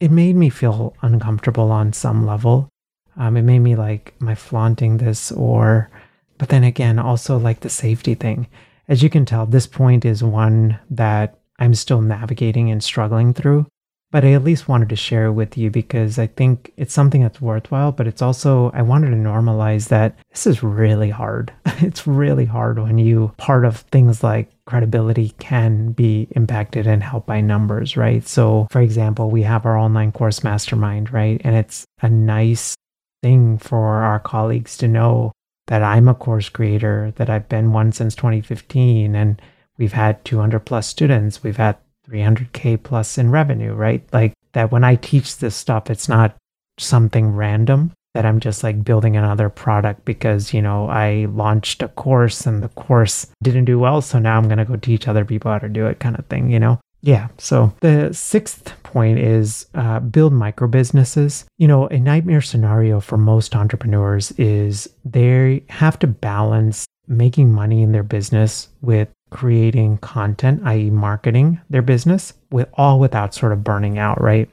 it 0.00 0.10
made 0.10 0.36
me 0.36 0.48
feel 0.48 0.94
uncomfortable 1.02 1.70
on 1.70 1.92
some 1.92 2.26
level. 2.26 2.68
Um, 3.16 3.36
it 3.36 3.42
made 3.42 3.58
me 3.58 3.74
like, 3.74 4.14
I 4.24 4.34
flaunting 4.34 4.98
this 4.98 5.32
or? 5.32 5.90
But 6.38 6.50
then 6.50 6.62
again, 6.62 7.00
also 7.00 7.36
like 7.36 7.60
the 7.60 7.68
safety 7.68 8.14
thing. 8.14 8.46
As 8.86 9.02
you 9.02 9.10
can 9.10 9.24
tell, 9.26 9.44
this 9.44 9.66
point 9.66 10.04
is 10.04 10.22
one 10.22 10.78
that 10.90 11.40
I'm 11.58 11.74
still 11.74 12.00
navigating 12.00 12.70
and 12.70 12.82
struggling 12.82 13.34
through 13.34 13.66
but 14.10 14.24
I 14.24 14.32
at 14.32 14.44
least 14.44 14.68
wanted 14.68 14.88
to 14.88 14.96
share 14.96 15.26
it 15.26 15.32
with 15.32 15.58
you 15.58 15.70
because 15.70 16.18
I 16.18 16.28
think 16.28 16.72
it's 16.76 16.94
something 16.94 17.22
that's 17.22 17.40
worthwhile, 17.40 17.92
but 17.92 18.06
it's 18.06 18.22
also, 18.22 18.70
I 18.72 18.82
wanted 18.82 19.10
to 19.10 19.16
normalize 19.16 19.88
that 19.88 20.18
this 20.30 20.46
is 20.46 20.62
really 20.62 21.10
hard. 21.10 21.52
it's 21.80 22.06
really 22.06 22.46
hard 22.46 22.78
when 22.78 22.98
you, 22.98 23.32
part 23.36 23.64
of 23.64 23.78
things 23.78 24.22
like 24.22 24.50
credibility 24.68 25.30
can 25.38 25.92
be 25.92 26.28
impacted 26.32 26.86
and 26.86 27.02
helped 27.02 27.26
by 27.26 27.40
numbers, 27.40 27.96
right? 27.96 28.28
So, 28.28 28.68
for 28.70 28.82
example, 28.82 29.30
we 29.30 29.42
have 29.42 29.64
our 29.64 29.78
online 29.78 30.12
course 30.12 30.44
mastermind, 30.44 31.10
right? 31.10 31.40
And 31.42 31.56
it's 31.56 31.86
a 32.02 32.08
nice 32.10 32.76
thing 33.22 33.56
for 33.56 34.02
our 34.02 34.20
colleagues 34.20 34.76
to 34.76 34.86
know 34.86 35.32
that 35.68 35.82
I'm 35.82 36.06
a 36.06 36.14
course 36.14 36.50
creator, 36.50 37.14
that 37.16 37.30
I've 37.30 37.48
been 37.48 37.72
one 37.72 37.92
since 37.92 38.14
2015, 38.14 39.14
and 39.14 39.40
we've 39.78 39.94
had 39.94 40.22
200 40.26 40.60
plus 40.60 40.86
students. 40.86 41.42
We've 41.42 41.56
had 41.56 41.78
300K 42.06 42.82
plus 42.82 43.16
in 43.16 43.30
revenue, 43.30 43.72
right? 43.72 44.06
Like 44.12 44.34
that 44.52 44.70
when 44.70 44.84
I 44.84 44.96
teach 44.96 45.38
this 45.38 45.56
stuff, 45.56 45.88
it's 45.88 46.10
not 46.10 46.36
something 46.78 47.34
random 47.34 47.92
that 48.14 48.26
I'm 48.26 48.40
just 48.40 48.62
like 48.62 48.84
building 48.84 49.16
another 49.16 49.48
product 49.48 50.04
because, 50.04 50.52
you 50.52 50.62
know, 50.62 50.88
I 50.88 51.26
launched 51.30 51.82
a 51.82 51.88
course 51.88 52.46
and 52.46 52.62
the 52.62 52.68
course 52.70 53.26
didn't 53.42 53.66
do 53.66 53.78
well. 53.78 54.00
So 54.00 54.18
now 54.18 54.36
I'm 54.36 54.48
going 54.48 54.58
to 54.58 54.64
go 54.64 54.76
teach 54.76 55.06
other 55.06 55.24
people 55.24 55.50
how 55.50 55.58
to 55.58 55.68
do 55.68 55.86
it 55.86 56.00
kind 56.00 56.18
of 56.18 56.26
thing, 56.26 56.50
you 56.50 56.58
know? 56.58 56.80
Yeah. 57.00 57.28
So 57.38 57.72
the 57.80 58.12
sixth 58.12 58.72
point 58.82 59.18
is 59.18 59.66
uh, 59.74 60.00
build 60.00 60.32
micro 60.32 60.66
businesses. 60.66 61.44
You 61.58 61.68
know, 61.68 61.86
a 61.86 61.98
nightmare 61.98 62.40
scenario 62.40 63.00
for 63.00 63.16
most 63.16 63.54
entrepreneurs 63.54 64.32
is 64.32 64.88
they 65.04 65.62
have 65.68 65.98
to 66.00 66.06
balance 66.06 66.86
making 67.06 67.52
money 67.52 67.82
in 67.82 67.92
their 67.92 68.02
business 68.02 68.68
with 68.82 69.08
creating 69.30 69.98
content, 69.98 70.62
i.e., 70.64 70.90
marketing 70.90 71.60
their 71.70 71.82
business, 71.82 72.32
with 72.50 72.68
all 72.74 72.98
without 72.98 73.34
sort 73.34 73.52
of 73.52 73.62
burning 73.62 73.98
out, 73.98 74.20
right? 74.20 74.50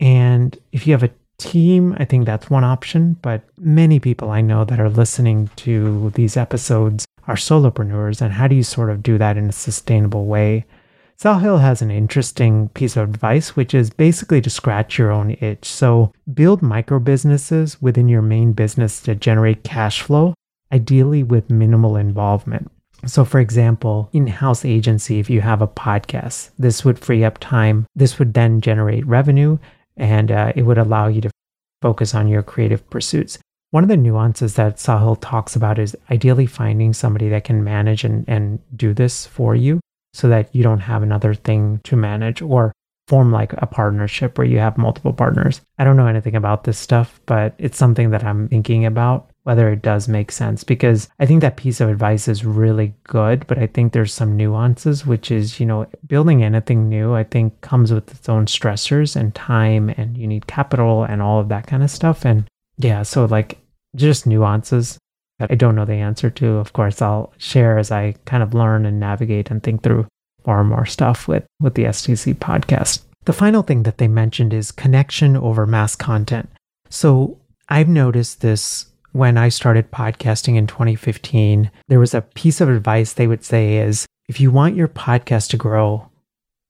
And 0.00 0.58
if 0.72 0.86
you 0.86 0.94
have 0.94 1.02
a 1.02 1.10
team, 1.38 1.94
I 1.98 2.04
think 2.04 2.26
that's 2.26 2.50
one 2.50 2.64
option. 2.64 3.16
But 3.22 3.42
many 3.58 4.00
people 4.00 4.30
I 4.30 4.40
know 4.40 4.64
that 4.64 4.80
are 4.80 4.90
listening 4.90 5.50
to 5.56 6.10
these 6.14 6.36
episodes 6.36 7.06
are 7.26 7.36
solopreneurs. 7.36 8.20
And 8.20 8.32
how 8.32 8.48
do 8.48 8.54
you 8.54 8.62
sort 8.62 8.90
of 8.90 9.02
do 9.02 9.18
that 9.18 9.36
in 9.36 9.48
a 9.48 9.52
sustainable 9.52 10.26
way? 10.26 10.64
Sahil 11.20 11.60
has 11.60 11.82
an 11.82 11.90
interesting 11.90 12.68
piece 12.70 12.96
of 12.96 13.08
advice, 13.08 13.56
which 13.56 13.74
is 13.74 13.90
basically 13.90 14.40
to 14.40 14.50
scratch 14.50 14.98
your 14.98 15.10
own 15.10 15.36
itch. 15.40 15.64
So 15.64 16.12
build 16.32 16.62
micro 16.62 17.00
businesses 17.00 17.82
within 17.82 18.08
your 18.08 18.22
main 18.22 18.52
business 18.52 19.00
to 19.02 19.16
generate 19.16 19.64
cash 19.64 20.00
flow, 20.00 20.34
ideally 20.72 21.24
with 21.24 21.50
minimal 21.50 21.96
involvement. 21.96 22.70
So, 23.06 23.24
for 23.24 23.38
example, 23.40 24.10
in 24.12 24.26
house 24.26 24.64
agency, 24.64 25.18
if 25.18 25.30
you 25.30 25.40
have 25.40 25.62
a 25.62 25.68
podcast, 25.68 26.50
this 26.58 26.84
would 26.84 26.98
free 26.98 27.24
up 27.24 27.38
time. 27.38 27.86
This 27.94 28.18
would 28.18 28.34
then 28.34 28.60
generate 28.60 29.06
revenue 29.06 29.58
and 29.98 30.30
uh, 30.30 30.52
it 30.56 30.62
would 30.62 30.78
allow 30.78 31.08
you 31.08 31.20
to 31.20 31.30
focus 31.82 32.14
on 32.14 32.28
your 32.28 32.42
creative 32.42 32.88
pursuits. 32.90 33.38
One 33.70 33.82
of 33.82 33.88
the 33.88 33.96
nuances 33.96 34.54
that 34.54 34.76
Sahil 34.76 35.18
talks 35.20 35.54
about 35.54 35.78
is 35.78 35.96
ideally 36.10 36.46
finding 36.46 36.94
somebody 36.94 37.28
that 37.28 37.44
can 37.44 37.62
manage 37.62 38.02
and, 38.02 38.24
and 38.26 38.60
do 38.74 38.94
this 38.94 39.26
for 39.26 39.54
you 39.54 39.80
so 40.14 40.28
that 40.28 40.54
you 40.54 40.62
don't 40.62 40.80
have 40.80 41.02
another 41.02 41.34
thing 41.34 41.80
to 41.84 41.94
manage 41.94 42.40
or 42.40 42.72
form 43.08 43.30
like 43.32 43.52
a 43.54 43.66
partnership 43.66 44.36
where 44.36 44.46
you 44.46 44.58
have 44.58 44.78
multiple 44.78 45.12
partners. 45.12 45.60
I 45.78 45.84
don't 45.84 45.96
know 45.96 46.06
anything 46.06 46.36
about 46.36 46.64
this 46.64 46.78
stuff, 46.78 47.20
but 47.26 47.54
it's 47.58 47.78
something 47.78 48.10
that 48.10 48.24
I'm 48.24 48.48
thinking 48.48 48.84
about 48.84 49.30
whether 49.48 49.70
it 49.70 49.80
does 49.80 50.08
make 50.08 50.30
sense 50.30 50.62
because 50.62 51.08
I 51.18 51.24
think 51.24 51.40
that 51.40 51.56
piece 51.56 51.80
of 51.80 51.88
advice 51.88 52.28
is 52.28 52.44
really 52.44 52.92
good, 53.04 53.46
but 53.46 53.56
I 53.56 53.66
think 53.66 53.94
there's 53.94 54.12
some 54.12 54.36
nuances, 54.36 55.06
which 55.06 55.30
is, 55.30 55.58
you 55.58 55.64
know, 55.64 55.86
building 56.06 56.44
anything 56.44 56.90
new, 56.90 57.14
I 57.14 57.24
think 57.24 57.58
comes 57.62 57.90
with 57.90 58.10
its 58.10 58.28
own 58.28 58.44
stressors 58.44 59.16
and 59.16 59.34
time, 59.34 59.88
and 59.96 60.18
you 60.18 60.26
need 60.26 60.48
capital 60.48 61.02
and 61.02 61.22
all 61.22 61.40
of 61.40 61.48
that 61.48 61.66
kind 61.66 61.82
of 61.82 61.90
stuff. 61.90 62.26
And 62.26 62.44
yeah, 62.76 63.02
so 63.02 63.24
like 63.24 63.56
just 63.96 64.26
nuances 64.26 64.98
that 65.38 65.50
I 65.50 65.54
don't 65.54 65.76
know 65.76 65.86
the 65.86 65.94
answer 65.94 66.28
to. 66.28 66.46
Of 66.58 66.74
course, 66.74 67.00
I'll 67.00 67.32
share 67.38 67.78
as 67.78 67.90
I 67.90 68.16
kind 68.26 68.42
of 68.42 68.52
learn 68.52 68.84
and 68.84 69.00
navigate 69.00 69.50
and 69.50 69.62
think 69.62 69.82
through 69.82 70.06
more 70.46 70.60
and 70.60 70.68
more 70.68 70.84
stuff 70.84 71.26
with, 71.26 71.46
with 71.58 71.72
the 71.72 71.84
STC 71.84 72.34
podcast. 72.34 73.00
The 73.24 73.32
final 73.32 73.62
thing 73.62 73.84
that 73.84 73.96
they 73.96 74.08
mentioned 74.08 74.52
is 74.52 74.72
connection 74.72 75.38
over 75.38 75.66
mass 75.66 75.96
content. 75.96 76.50
So 76.90 77.38
I've 77.70 77.88
noticed 77.88 78.42
this 78.42 78.88
when 79.18 79.36
I 79.36 79.48
started 79.48 79.90
podcasting 79.90 80.54
in 80.54 80.68
2015. 80.68 81.72
There 81.88 81.98
was 81.98 82.14
a 82.14 82.22
piece 82.22 82.60
of 82.60 82.68
advice 82.68 83.12
they 83.12 83.26
would 83.26 83.42
say 83.42 83.78
is 83.78 84.06
if 84.28 84.40
you 84.40 84.52
want 84.52 84.76
your 84.76 84.86
podcast 84.86 85.50
to 85.50 85.56
grow, 85.56 86.08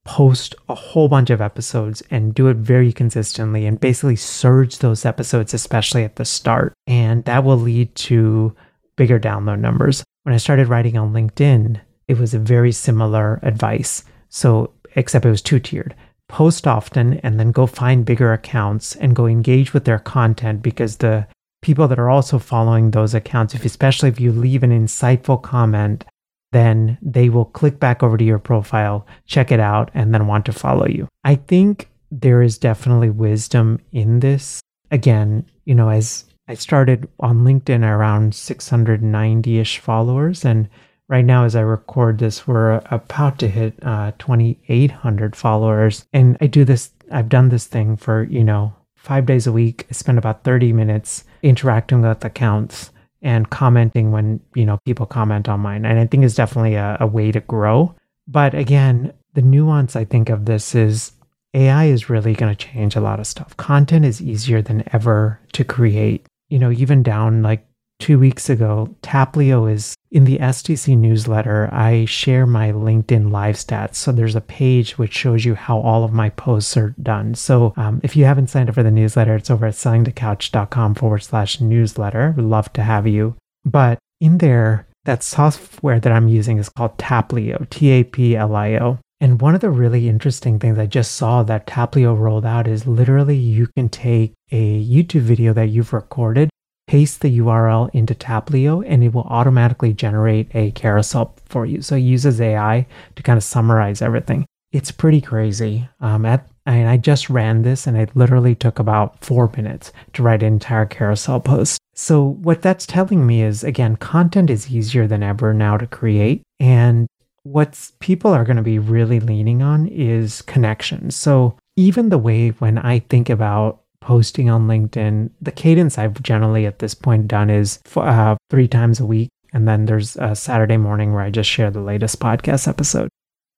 post 0.06 0.54
a 0.66 0.74
whole 0.74 1.08
bunch 1.08 1.28
of 1.28 1.42
episodes 1.42 2.02
and 2.10 2.34
do 2.34 2.48
it 2.48 2.56
very 2.56 2.90
consistently 2.90 3.66
and 3.66 3.78
basically 3.78 4.16
surge 4.16 4.78
those 4.78 5.04
episodes, 5.04 5.52
especially 5.52 6.04
at 6.04 6.16
the 6.16 6.24
start. 6.24 6.72
And 6.86 7.22
that 7.26 7.44
will 7.44 7.58
lead 7.58 7.94
to 7.96 8.56
bigger 8.96 9.20
download 9.20 9.58
numbers. 9.58 10.02
When 10.22 10.34
I 10.34 10.38
started 10.38 10.68
writing 10.68 10.96
on 10.96 11.12
LinkedIn, 11.12 11.78
it 12.08 12.18
was 12.18 12.32
a 12.32 12.38
very 12.38 12.72
similar 12.72 13.40
advice. 13.42 14.04
So, 14.30 14.72
except 14.96 15.26
it 15.26 15.30
was 15.30 15.42
two 15.42 15.60
tiered. 15.60 15.94
Post 16.30 16.66
often 16.66 17.18
and 17.18 17.38
then 17.38 17.52
go 17.52 17.66
find 17.66 18.06
bigger 18.06 18.32
accounts 18.32 18.96
and 18.96 19.14
go 19.14 19.26
engage 19.26 19.74
with 19.74 19.84
their 19.84 19.98
content 19.98 20.62
because 20.62 20.96
the 20.96 21.26
people 21.62 21.88
that 21.88 21.98
are 21.98 22.10
also 22.10 22.38
following 22.38 22.90
those 22.90 23.14
accounts, 23.14 23.54
if 23.54 23.64
especially 23.64 24.08
if 24.08 24.20
you 24.20 24.32
leave 24.32 24.62
an 24.62 24.70
insightful 24.70 25.42
comment 25.42 26.04
then 26.52 26.98
they 27.02 27.28
will 27.28 27.44
click 27.44 27.78
back 27.78 28.02
over 28.02 28.16
to 28.16 28.24
your 28.24 28.38
profile, 28.38 29.06
check 29.26 29.52
it 29.52 29.60
out, 29.60 29.90
and 29.94 30.14
then 30.14 30.26
want 30.26 30.46
to 30.46 30.52
follow 30.52 30.86
you. 30.86 31.08
I 31.24 31.34
think 31.34 31.90
there 32.10 32.42
is 32.42 32.58
definitely 32.58 33.10
wisdom 33.10 33.80
in 33.92 34.20
this. 34.20 34.60
Again, 34.90 35.44
you 35.66 35.74
know, 35.74 35.90
as 35.90 36.24
I 36.48 36.54
started 36.54 37.08
on 37.20 37.40
LinkedIn 37.40 37.82
around 37.82 38.34
690 38.34 39.58
ish 39.58 39.78
followers, 39.78 40.44
and 40.44 40.68
right 41.08 41.24
now, 41.24 41.44
as 41.44 41.54
I 41.54 41.60
record 41.60 42.18
this, 42.18 42.46
we're 42.46 42.80
about 42.90 43.38
to 43.40 43.48
hit 43.48 43.74
uh, 43.82 44.12
2,800 44.18 45.36
followers. 45.36 46.06
And 46.14 46.38
I 46.40 46.46
do 46.46 46.64
this, 46.64 46.90
I've 47.12 47.28
done 47.28 47.50
this 47.50 47.66
thing 47.66 47.96
for, 47.98 48.24
you 48.24 48.44
know, 48.44 48.74
five 49.08 49.24
days 49.24 49.46
a 49.46 49.52
week. 49.52 49.86
I 49.90 49.94
spend 49.94 50.18
about 50.18 50.44
30 50.44 50.74
minutes 50.74 51.24
interacting 51.42 52.02
with 52.02 52.22
accounts 52.24 52.90
and 53.22 53.48
commenting 53.48 54.12
when 54.12 54.40
you 54.54 54.66
know 54.66 54.78
people 54.84 55.06
comment 55.06 55.48
on 55.48 55.58
mine 55.58 55.84
and 55.84 55.98
i 55.98 56.06
think 56.06 56.22
it's 56.22 56.36
definitely 56.36 56.74
a, 56.74 56.96
a 57.00 57.06
way 57.06 57.32
to 57.32 57.40
grow. 57.40 57.94
But 58.28 58.54
again 58.54 59.12
the 59.34 59.42
nuance 59.42 59.96
i 59.96 60.04
think 60.04 60.28
of 60.28 60.44
this 60.44 60.74
is 60.74 61.12
ai 61.54 61.86
is 61.86 62.10
really 62.10 62.34
going 62.34 62.54
to 62.54 62.66
change 62.66 62.94
a 62.94 63.00
lot 63.00 63.18
of 63.18 63.26
stuff. 63.26 63.56
Content 63.56 64.04
is 64.04 64.22
easier 64.22 64.62
than 64.62 64.84
ever 64.92 65.40
to 65.54 65.64
create. 65.64 66.26
You 66.48 66.58
know 66.58 66.70
even 66.70 67.02
down 67.02 67.42
like 67.42 67.66
two 67.98 68.18
weeks 68.18 68.48
ago, 68.48 68.94
Taplio 69.02 69.70
is 69.70 69.94
in 70.10 70.24
the 70.24 70.38
STC 70.38 70.96
newsletter. 70.96 71.68
I 71.72 72.04
share 72.06 72.46
my 72.46 72.72
LinkedIn 72.72 73.30
live 73.30 73.56
stats. 73.56 73.96
So 73.96 74.12
there's 74.12 74.36
a 74.36 74.40
page 74.40 74.96
which 74.96 75.12
shows 75.12 75.44
you 75.44 75.54
how 75.54 75.78
all 75.80 76.04
of 76.04 76.12
my 76.12 76.30
posts 76.30 76.76
are 76.76 76.94
done. 77.02 77.34
So 77.34 77.74
um, 77.76 78.00
if 78.02 78.16
you 78.16 78.24
haven't 78.24 78.48
signed 78.48 78.68
up 78.68 78.74
for 78.74 78.82
the 78.82 78.90
newsletter, 78.90 79.36
it's 79.36 79.50
over 79.50 79.66
at 79.66 79.74
sellingthecouch.com 79.74 80.94
forward 80.94 81.20
slash 81.20 81.60
newsletter. 81.60 82.34
We'd 82.36 82.44
love 82.44 82.72
to 82.74 82.82
have 82.82 83.06
you. 83.06 83.36
But 83.64 83.98
in 84.20 84.38
there, 84.38 84.86
that 85.04 85.22
software 85.22 86.00
that 86.00 86.12
I'm 86.12 86.28
using 86.28 86.58
is 86.58 86.68
called 86.68 86.98
Taplio, 86.98 87.68
T 87.70 87.90
A 87.90 88.04
P 88.04 88.36
L 88.36 88.54
I 88.54 88.76
O. 88.78 88.98
And 89.20 89.40
one 89.40 89.54
of 89.54 89.60
the 89.60 89.70
really 89.70 90.08
interesting 90.08 90.58
things 90.58 90.78
I 90.78 90.86
just 90.86 91.16
saw 91.16 91.42
that 91.42 91.66
Taplio 91.66 92.16
rolled 92.16 92.46
out 92.46 92.68
is 92.68 92.86
literally 92.86 93.36
you 93.36 93.66
can 93.76 93.88
take 93.88 94.32
a 94.52 94.84
YouTube 94.84 95.22
video 95.22 95.52
that 95.54 95.68
you've 95.68 95.92
recorded 95.92 96.48
paste 96.88 97.20
the 97.20 97.38
URL 97.38 97.90
into 97.92 98.14
Taplio 98.14 98.82
and 98.84 99.04
it 99.04 99.12
will 99.12 99.24
automatically 99.24 99.92
generate 99.92 100.48
a 100.54 100.70
carousel 100.72 101.36
for 101.44 101.66
you. 101.66 101.82
So 101.82 101.96
it 101.96 102.00
uses 102.00 102.40
AI 102.40 102.86
to 103.14 103.22
kind 103.22 103.36
of 103.36 103.44
summarize 103.44 104.00
everything. 104.00 104.46
It's 104.72 104.90
pretty 104.90 105.20
crazy. 105.20 105.86
Um, 106.00 106.24
at, 106.24 106.48
and 106.64 106.88
I 106.88 106.96
just 106.96 107.28
ran 107.28 107.62
this 107.62 107.86
and 107.86 107.96
it 107.96 108.16
literally 108.16 108.54
took 108.54 108.78
about 108.78 109.22
four 109.22 109.52
minutes 109.54 109.92
to 110.14 110.22
write 110.22 110.42
an 110.42 110.54
entire 110.54 110.86
carousel 110.86 111.40
post. 111.40 111.78
So 111.94 112.22
what 112.22 112.62
that's 112.62 112.86
telling 112.86 113.26
me 113.26 113.42
is 113.42 113.62
again, 113.62 113.96
content 113.96 114.48
is 114.48 114.70
easier 114.70 115.06
than 115.06 115.22
ever 115.22 115.52
now 115.52 115.76
to 115.76 115.86
create. 115.86 116.42
And 116.58 117.06
what 117.42 117.90
people 118.00 118.32
are 118.32 118.44
going 118.44 118.56
to 118.56 118.62
be 118.62 118.78
really 118.78 119.20
leaning 119.20 119.62
on 119.62 119.88
is 119.88 120.40
connection. 120.42 121.10
So 121.10 121.58
even 121.76 122.08
the 122.08 122.18
way 122.18 122.48
when 122.48 122.78
I 122.78 123.00
think 123.00 123.28
about 123.28 123.82
posting 124.00 124.48
on 124.48 124.66
LinkedIn. 124.66 125.30
The 125.40 125.52
cadence 125.52 125.98
I've 125.98 126.22
generally 126.22 126.66
at 126.66 126.78
this 126.78 126.94
point 126.94 127.28
done 127.28 127.50
is 127.50 127.80
uh, 127.96 128.36
three 128.50 128.68
times 128.68 129.00
a 129.00 129.06
week. 129.06 129.28
And 129.52 129.66
then 129.66 129.86
there's 129.86 130.16
a 130.16 130.34
Saturday 130.34 130.76
morning 130.76 131.12
where 131.12 131.22
I 131.22 131.30
just 131.30 131.48
share 131.48 131.70
the 131.70 131.80
latest 131.80 132.20
podcast 132.20 132.68
episode. 132.68 133.08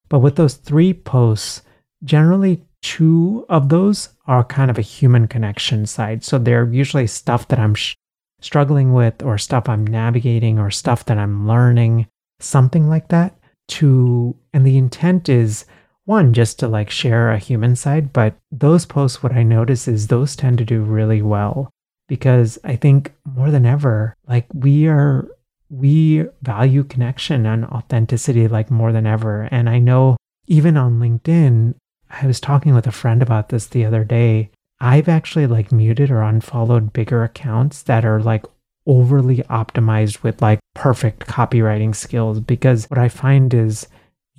But 0.09 0.20
with 0.20 0.37
those 0.37 0.55
three 0.55 0.94
posts, 0.94 1.62
generally 2.05 2.62
two 2.83 3.44
of 3.48 3.68
those 3.68 4.11
are 4.26 4.44
kind 4.44 4.70
of 4.70 4.79
a 4.79 4.83
human 4.83 5.26
connection 5.29 5.87
side. 5.87 6.24
So 6.24 6.38
they're 6.38 6.68
usually 6.72 7.07
stuff 7.07 7.48
that 7.48 7.59
I'm 7.59 7.74
sh- 7.74 7.94
struggling 8.40 8.92
with, 8.92 9.22
or 9.22 9.37
stuff 9.37 9.68
I'm 9.68 9.87
navigating, 9.87 10.59
or 10.59 10.70
stuff 10.70 11.05
that 11.07 11.18
I'm 11.18 11.46
learning, 11.46 12.07
something 12.38 12.88
like 12.88 13.09
that. 13.09 13.37
To, 13.68 14.35
and 14.53 14.66
the 14.66 14.79
intent 14.79 15.29
is 15.29 15.64
one 16.11 16.33
just 16.33 16.59
to 16.59 16.66
like 16.66 16.90
share 16.90 17.31
a 17.31 17.38
human 17.38 17.75
side 17.77 18.12
but 18.12 18.35
those 18.51 18.85
posts 18.85 19.23
what 19.23 19.33
i 19.33 19.42
notice 19.42 19.87
is 19.87 20.07
those 20.07 20.35
tend 20.35 20.59
to 20.59 20.64
do 20.64 20.83
really 20.83 21.23
well 21.23 21.70
because 22.09 22.59
i 22.64 22.75
think 22.75 23.12
more 23.25 23.51
than 23.51 23.64
ever 23.64 24.14
like 24.27 24.46
we 24.53 24.88
are 24.88 25.29
we 25.70 26.27
value 26.42 26.83
connection 26.83 27.46
and 27.46 27.64
authenticity 27.66 28.49
like 28.49 28.70
more 28.70 28.92
than 28.92 29.07
ever. 29.07 29.49
And 29.53 29.70
i 29.70 29.79
know 29.79 30.16
even 30.49 30.77
on 30.77 30.99
linkedin 30.99 31.75
i 32.11 32.27
was 32.27 32.40
talking 32.40 32.75
with 32.75 32.87
a 32.87 32.92
friend 32.92 33.23
about 33.23 33.49
this 33.49 33.66
the 33.66 33.85
other 33.85 34.05
day. 34.05 34.51
I've 34.83 35.09
actually 35.09 35.46
like 35.46 35.70
muted 35.70 36.11
or 36.11 36.23
unfollowed 36.23 36.92
bigger 36.92 37.23
accounts 37.23 37.83
that 37.83 38.05
are 38.05 38.20
like 38.20 38.44
overly 38.87 39.37
optimized 39.51 40.23
with 40.23 40.40
like 40.42 40.59
perfect 40.75 41.27
copywriting 41.27 41.94
skills 41.94 42.40
because 42.40 42.87
what 42.88 42.99
i 42.99 43.09
find 43.09 43.53
is 43.53 43.87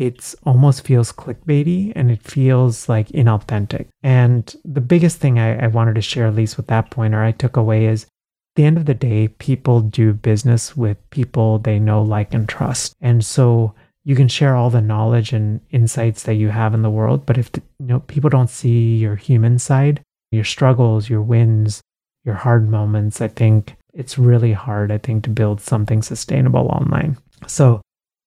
it 0.02 0.34
almost 0.44 0.84
feels 0.84 1.14
clickbaity 1.14 1.94
and 1.96 2.10
it 2.10 2.24
feels 2.24 2.90
like 2.90 3.08
inauthentic. 3.10 3.86
And 4.02 4.54
the 4.66 4.82
biggest 4.82 5.20
thing 5.20 5.38
I, 5.38 5.66
I, 5.66 5.68
wanted 5.68 5.94
to 5.94 6.02
share, 6.02 6.26
at 6.26 6.34
least 6.34 6.58
with 6.58 6.66
that 6.68 6.90
pointer, 6.90 7.24
I 7.24 7.32
took 7.32 7.56
away 7.56 7.86
is 7.86 8.08
the 8.56 8.66
end 8.66 8.78
of 8.78 8.88
the 8.88 8.96
day, 8.96 9.28
people 9.28 9.80
do 9.80 10.12
business 10.14 10.76
with 10.76 10.98
people 11.12 11.60
they 11.60 11.78
know, 11.78 12.02
like, 12.02 12.34
and 12.34 12.50
trust. 12.50 12.96
And 13.00 13.24
so 13.24 13.76
you 14.04 14.16
can 14.16 14.28
share 14.28 14.56
all 14.56 14.72
the 14.72 14.82
knowledge 14.82 15.34
and 15.34 15.62
insights 15.70 16.24
that 16.24 16.34
you 16.34 16.50
have 16.50 16.74
in 16.74 16.82
the 16.82 16.90
world, 16.90 17.24
but 17.28 17.38
if 17.38 17.52
the, 17.52 17.62
you 17.80 17.86
know 17.86 18.00
people 18.00 18.32
don't 18.32 18.50
see 18.50 18.96
your 18.96 19.16
human 19.16 19.60
side, 19.60 20.02
your 20.32 20.44
struggles, 20.44 21.10
your 21.10 21.22
wins, 21.22 21.80
your 22.26 22.36
hard 22.36 22.68
moments, 22.68 23.22
I 23.22 23.28
think 23.28 23.76
it's 23.94 24.18
really 24.18 24.54
hard, 24.54 24.92
I 24.92 24.98
think, 24.98 25.26
to 25.26 25.30
build 25.30 25.62
something 25.62 26.02
sustainable 26.02 26.68
online. 26.70 27.18
So 27.46 27.82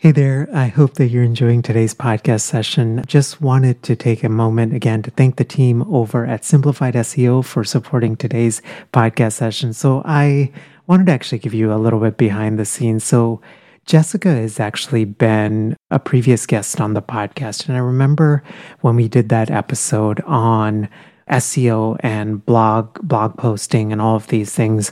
Hey 0.01 0.13
there. 0.13 0.47
I 0.53 0.67
hope 0.67 0.93
that 0.93 1.09
you're 1.09 1.23
enjoying 1.23 1.61
today's 1.61 1.93
podcast 1.93 2.43
session. 2.43 3.03
Just 3.05 3.41
wanted 3.41 3.83
to 3.83 3.97
take 3.97 4.23
a 4.23 4.29
moment 4.29 4.73
again 4.73 5.01
to 5.01 5.11
thank 5.11 5.35
the 5.35 5.43
team 5.43 5.83
over 5.93 6.25
at 6.25 6.45
Simplified 6.45 6.93
SEO 6.93 7.43
for 7.43 7.65
supporting 7.65 8.15
today's 8.15 8.61
podcast 8.93 9.33
session. 9.33 9.73
So 9.73 10.01
I 10.05 10.53
wanted 10.89 11.05
to 11.05 11.11
actually 11.13 11.37
give 11.37 11.53
you 11.53 11.71
a 11.71 11.77
little 11.77 11.99
bit 11.99 12.17
behind 12.17 12.57
the 12.57 12.65
scenes. 12.65 13.03
So, 13.03 13.41
Jessica 13.85 14.29
has 14.29 14.59
actually 14.59 15.05
been 15.05 15.75
a 15.89 15.97
previous 15.97 16.45
guest 16.45 16.79
on 16.79 16.93
the 16.93 17.01
podcast. 17.01 17.67
And 17.67 17.75
I 17.75 17.79
remember 17.79 18.43
when 18.81 18.95
we 18.95 19.07
did 19.07 19.29
that 19.29 19.49
episode 19.49 20.19
on 20.21 20.89
SEO 21.29 21.97
and 22.01 22.45
blog, 22.45 22.99
blog 23.01 23.37
posting 23.37 23.91
and 23.91 23.99
all 23.99 24.15
of 24.15 24.27
these 24.27 24.53
things, 24.53 24.91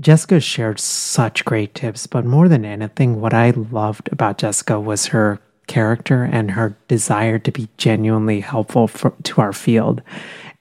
Jessica 0.00 0.40
shared 0.40 0.78
such 0.78 1.44
great 1.44 1.74
tips. 1.74 2.06
But 2.06 2.26
more 2.26 2.48
than 2.48 2.66
anything, 2.66 3.20
what 3.20 3.32
I 3.32 3.50
loved 3.50 4.10
about 4.12 4.38
Jessica 4.38 4.78
was 4.78 5.06
her 5.06 5.40
character 5.66 6.24
and 6.24 6.50
her 6.50 6.76
desire 6.88 7.38
to 7.38 7.50
be 7.50 7.68
genuinely 7.78 8.40
helpful 8.40 8.88
for, 8.88 9.14
to 9.22 9.40
our 9.40 9.52
field. 9.52 10.02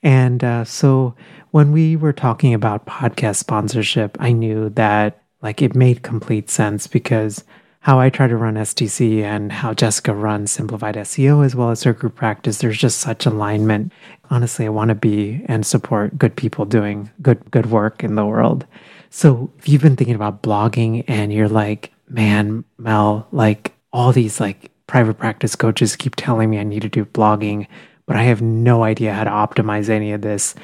And 0.04 0.44
uh, 0.44 0.66
so 0.66 1.16
when 1.52 1.72
we 1.72 1.96
were 1.96 2.14
talking 2.14 2.54
about 2.54 2.86
podcast 2.86 3.38
sponsorship, 3.38 4.18
I 4.20 4.34
knew 4.34 4.70
that 4.72 5.22
like 5.42 5.62
it 5.62 5.76
made 5.76 6.04
complete 6.04 6.50
sense 6.50 6.88
because 6.88 7.44
how 7.80 8.00
I 8.00 8.10
try 8.10 8.28
to 8.28 8.38
run 8.38 8.56
STC 8.56 9.24
and 9.24 9.52
how 9.52 9.74
Jessica 9.74 10.14
runs 10.14 10.52
Simplified 10.52 10.96
SEO 10.96 11.46
as 11.46 11.54
well 11.54 11.70
as 11.70 11.84
her 11.84 11.92
group 11.92 12.16
practice, 12.16 12.60
there's 12.60 12.78
just 12.78 13.00
such 13.00 13.26
alignment. 13.26 13.92
Honestly, 14.30 14.66
I 14.66 14.70
want 14.70 14.90
to 14.90 14.96
be 14.96 15.44
and 15.48 15.66
support 15.66 16.18
good 16.18 16.36
people 16.36 16.64
doing 16.64 17.12
good 17.22 17.52
good 17.52 17.66
work 17.66 18.04
in 18.04 18.16
the 18.16 18.26
world. 18.26 18.66
So 19.10 19.52
if 19.60 19.68
you've 19.68 19.82
been 19.82 19.98
thinking 19.98 20.16
about 20.16 20.42
blogging 20.42 21.04
and 21.08 21.34
you're 21.34 21.50
like, 21.50 21.94
man, 22.08 22.64
Mel, 22.78 23.28
like 23.32 23.74
all 23.92 24.12
these 24.12 24.40
like 24.40 24.72
private 24.88 25.18
practice 25.18 25.56
coaches 25.56 25.96
keep 25.96 26.16
telling 26.16 26.50
me 26.50 26.60
I 26.60 26.64
need 26.64 26.84
to 26.84 26.90
do 26.90 27.06
blogging, 27.06 27.68
but 28.06 28.16
I 28.16 28.24
have 28.24 28.42
no 28.42 28.84
idea 28.84 29.14
how 29.14 29.24
to 29.24 29.30
optimize 29.30 29.90
any 29.90 30.12
of 30.12 30.22
this. 30.22 30.56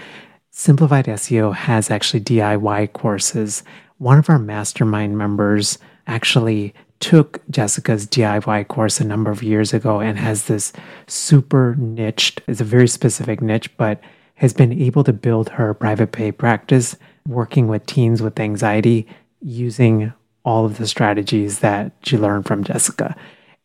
Simplified 0.51 1.05
SEO 1.05 1.53
has 1.53 1.89
actually 1.89 2.21
DIY 2.21 2.93
courses. 2.93 3.63
One 3.97 4.19
of 4.19 4.29
our 4.29 4.39
mastermind 4.39 5.17
members 5.17 5.77
actually 6.07 6.73
took 6.99 7.41
Jessica's 7.49 8.05
DIY 8.05 8.67
course 8.67 8.99
a 8.99 9.05
number 9.05 9.31
of 9.31 9.43
years 9.43 9.73
ago 9.73 9.99
and 10.01 10.17
has 10.17 10.45
this 10.45 10.73
super 11.07 11.75
niched, 11.75 12.41
it's 12.47 12.61
a 12.61 12.65
very 12.65 12.87
specific 12.87 13.41
niche, 13.41 13.75
but 13.77 14.01
has 14.35 14.53
been 14.53 14.73
able 14.73 15.03
to 15.03 15.13
build 15.13 15.49
her 15.49 15.73
private 15.73 16.11
pay 16.11 16.31
practice 16.31 16.95
working 17.27 17.67
with 17.67 17.85
teens 17.85 18.21
with 18.21 18.39
anxiety 18.39 19.07
using 19.41 20.11
all 20.43 20.65
of 20.65 20.77
the 20.77 20.87
strategies 20.87 21.59
that 21.59 21.91
she 22.03 22.17
learned 22.17 22.45
from 22.45 22.63
Jessica. 22.63 23.15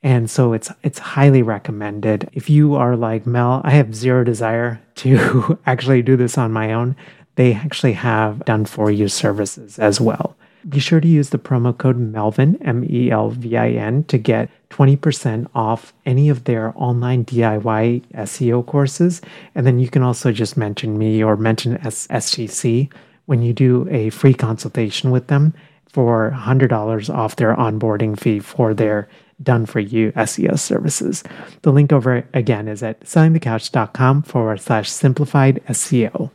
And 0.05 0.31
so 0.31 0.53
it's 0.53 0.71
it's 0.83 0.99
highly 0.99 1.43
recommended. 1.43 2.29
If 2.35 2.51
you 2.51 2.75
are 2.75 2.95
like 2.95 3.27
Mel, 3.27 3.63
I 3.65 3.71
have 3.71 3.95
zero 3.95 4.23
desire 4.23 4.81
to 4.97 5.59
actually 5.67 6.03
do 6.03 6.15
this 6.15 6.37
on 6.37 6.53
my 6.53 6.75
own. 6.75 6.95
They 7.37 7.55
actually 7.55 7.95
have 7.95 8.45
done 8.45 8.67
for 8.67 8.91
you 8.91 9.09
services 9.09 9.79
as 9.79 10.03
well. 10.03 10.37
Be 10.69 10.79
sure 10.79 11.01
to 11.01 11.09
use 11.09 11.31
the 11.31 11.39
promo 11.39 11.77
code 11.77 11.97
Melvin, 11.97 12.63
M 12.63 12.85
E 12.89 13.11
L 13.11 13.31
V 13.31 13.57
I 13.57 13.71
N, 13.71 14.05
to 14.05 14.19
get 14.19 14.51
20% 14.69 15.47
off 15.55 15.95
any 16.05 16.29
of 16.29 16.45
their 16.45 16.75
online 16.77 17.25
DIY 17.25 18.03
SEO 18.13 18.67
courses. 18.67 19.23
And 19.55 19.67
then 19.67 19.79
you 19.79 19.89
can 19.89 20.03
also 20.03 20.33
just 20.33 20.57
mention 20.57 20.99
me 20.99 21.25
or 21.25 21.37
mention 21.37 21.79
STC 21.79 22.93
when 23.25 23.41
you 23.41 23.55
do 23.55 23.89
a 23.91 24.11
free 24.11 24.35
consultation 24.35 25.11
with 25.11 25.29
them 25.29 25.55
for 25.87 26.31
$100 26.37 27.15
off 27.15 27.37
their 27.37 27.55
onboarding 27.57 28.19
fee 28.19 28.41
for 28.41 28.75
their 28.75 29.09
done 29.43 29.67
for 29.67 29.81
you 29.81 30.13
SEO 30.13 30.59
services. 30.59 31.23
The 31.63 31.73
link 31.73 31.93
over 31.93 32.27
again 32.35 32.69
is 32.69 32.83
at 32.83 33.01
sellingthecouch.com 33.01 34.23
forward 34.23 34.61
slash 34.61 34.91
simplified 34.91 35.63
SEO. 35.69 36.31